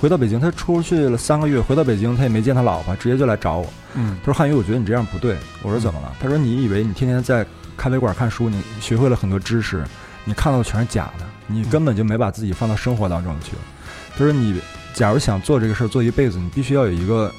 [0.00, 3.66] 回到北京，他出去了三个月，回到北京他也没见他老婆，直接就来找我。
[3.94, 7.44] 嗯他说：“汉宇，我觉得你这样不对。”我说：“怎么了？”他说：“你以为你天天在
[7.76, 9.84] 咖啡馆看书，你学会了很多知识，
[10.24, 13.52] 你看到的全是假的，你根本就没把自己放到生活当中去。”
[14.16, 14.58] 他说：“你
[14.94, 17.30] 假如想做这个事儿做一辈子，你必须要有一个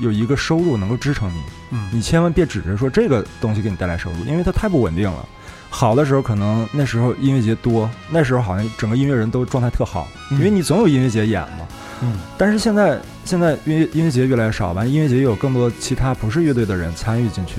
[0.00, 1.42] 有一个收入能够支撑你。
[1.72, 5.28] 嗯你千万别指着说这个东西给你带来收入，因为它太不稳定了。
[5.74, 11.66] 好的时候可能那时候音乐节多，那时候好像整个音乐人都状态特好，因为你总有音乐节演嘛。
[12.00, 17.54] 嗯但是现在现在音乐音乐节越来越少，完音乐节又有更多其他不是乐队的人参与进去，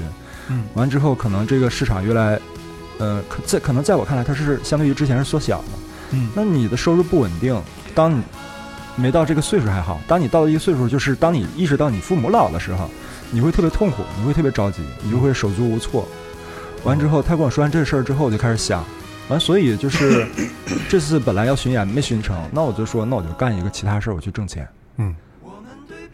[0.47, 2.39] 嗯完之后可能这个市场越来，
[2.99, 5.67] 呃，可在可能在我看来它是相对于之前是缩小的。
[6.11, 7.61] 嗯那你的收入不稳定，
[7.93, 8.23] 当你
[8.95, 12.89] 没到这个岁数还好，当你到了一个岁数，就是当你意识到你父母老的时候，
[13.29, 16.07] 你会特别痛苦，你会特别着急，你就会手足无措。
[16.85, 18.83] 完之后，他跟我说完这事儿之后，我就开始想，
[19.27, 20.25] 完，所以就是
[20.87, 24.67] 这次本来要巡演没巡成，那我就说，那我就干一个其他事儿，我去挣钱。
[24.97, 25.13] 嗯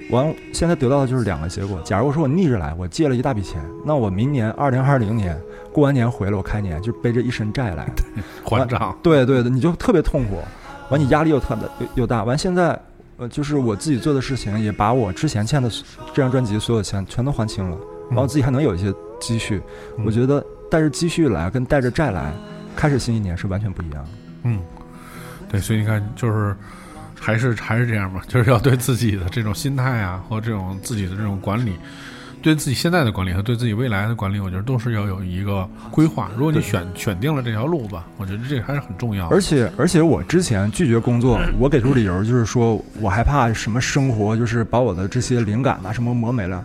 [0.10, 1.80] 完，现在得到的就是两个结果。
[1.84, 5.40] 假如我说我逆着来，我借了一大笔钱，那我明年二零二零年
[5.72, 7.88] 过完年回来，我开年就背着一身债来。
[8.44, 8.98] 还账。
[9.04, 10.40] 对对的，你就特别痛苦，
[10.90, 12.78] 完你压力又特大又又大，完现在
[13.18, 15.70] 呃就是我自己做的事情，也把我之前欠的
[16.14, 17.78] 这张专辑所有钱全都还清了，
[18.10, 19.62] 完我自己还能有一些积蓄，
[19.98, 22.32] 嗯我觉得带着积蓄来跟带着债来，
[22.78, 24.10] 开始新一年是完全不一样的。
[24.46, 24.60] 嗯，
[25.50, 26.56] 对，所以你看，就是
[27.20, 31.74] 还是还是这样嘛，就是要对自己的这种心态啊，和这种自己的这种管理，
[32.42, 36.32] 对自己现在的管理和对自己未来的管理，我觉得都是要有一个规划。
[36.38, 39.36] 如果你选选定了这条路吧，我觉得这个还是很重要的。
[39.36, 46.64] 而且而且我之前拒绝工作，我给出理由就是说我害怕什么生活就是把我的这些灵感啊什么磨没了。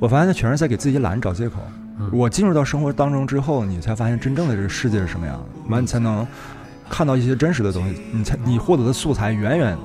[0.00, 1.60] 我发现那全是在给自己懒找借口。
[2.10, 6.26] 我进入到生活当中之后，你才发现真正的这个世界是什么样的，完你才能
[6.88, 9.76] 看到一些真实的东西，你才你获得的素材远远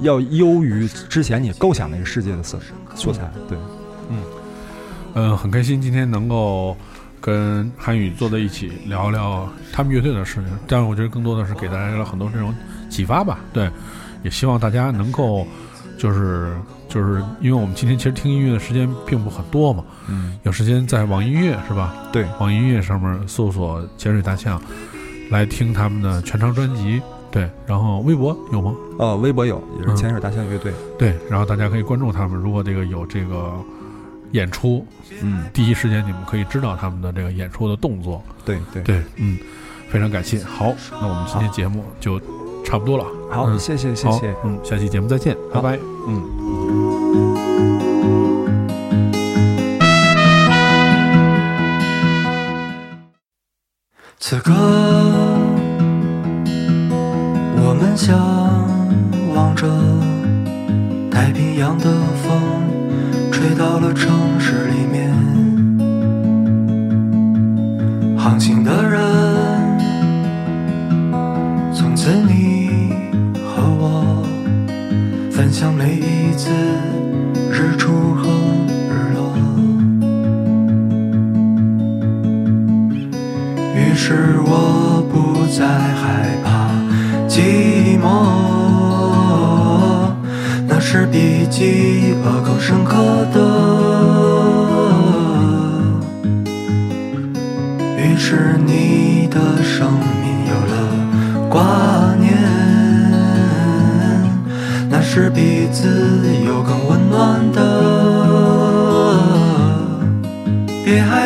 [0.00, 2.58] 要优于之前你构想那个世界的素
[2.94, 3.30] 素材。
[3.48, 3.58] 对，
[5.14, 6.76] 嗯，很开心今天能够
[7.20, 12.54] 跟韩宇坐在一起聊聊他们乐队的事情，但是我觉得更多的是给大家了很多这种
[12.90, 13.38] 启发吧。
[13.52, 13.70] 对，
[14.22, 15.46] 也希望大家能够
[15.98, 16.56] 就是
[16.92, 21.94] 就是因为我们今天其实听音乐的时间并不很多嘛，嗯，有时间在网易音乐是吧？
[22.12, 24.60] 对，网易音乐上面搜索“潜水大象”
[25.30, 27.00] 来听他们的全长专辑。
[27.30, 28.74] 对，然后微博有吗？
[28.98, 30.70] 呃，微博有，也是嗯潜水大象乐队。
[30.98, 32.38] 对，然后大家可以关注他们。
[32.38, 33.54] 如果这个有这个
[34.32, 34.86] 演出，
[35.22, 38.22] 嗯，第一时间你们可以知道他们的这个演出的动作。
[38.44, 38.82] 对对。
[38.82, 39.38] 对，嗯，
[39.88, 40.44] 非常感谢。
[40.44, 42.20] 好，那我们今天节目就
[42.64, 43.04] 差不多了。
[43.30, 44.34] 好，嗯谢谢谢谢。
[44.44, 45.78] 嗯，下期节目再见，拜拜。
[46.08, 46.22] 嗯。
[54.18, 54.52] 此刻，
[57.56, 58.16] 我们向
[59.34, 59.66] 往着
[61.10, 61.84] 太平洋的
[62.22, 62.40] 风，
[63.30, 65.12] 吹到了城市里面。
[68.16, 69.02] 航行的人，
[72.04, 72.90] 从你
[73.46, 74.24] 和我
[75.30, 76.50] 分享每一次
[77.48, 78.28] 日出和
[78.90, 79.32] 日落。
[83.76, 86.74] 于是我不再害怕
[87.28, 88.04] 寂寞，
[90.66, 92.96] 那是比饥饿更深刻
[93.32, 93.38] 的。
[97.96, 100.21] 于是你的生命
[101.52, 102.32] 挂念，
[104.88, 107.58] 那是比自由更温暖的。
[110.82, 111.21] 别害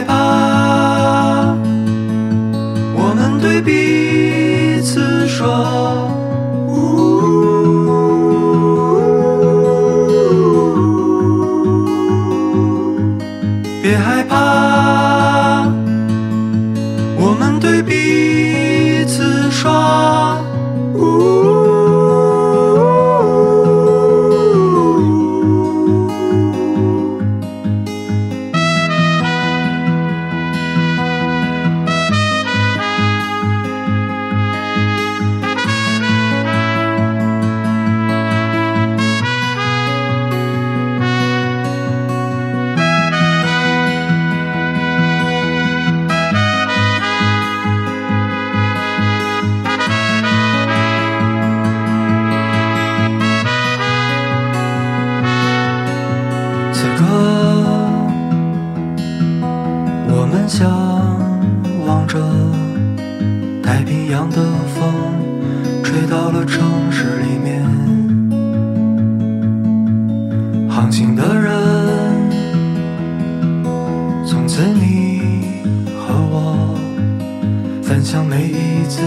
[70.87, 72.31] 伤心的人，
[74.25, 75.21] 从此你
[75.99, 76.79] 和我
[77.83, 79.03] 分享每一次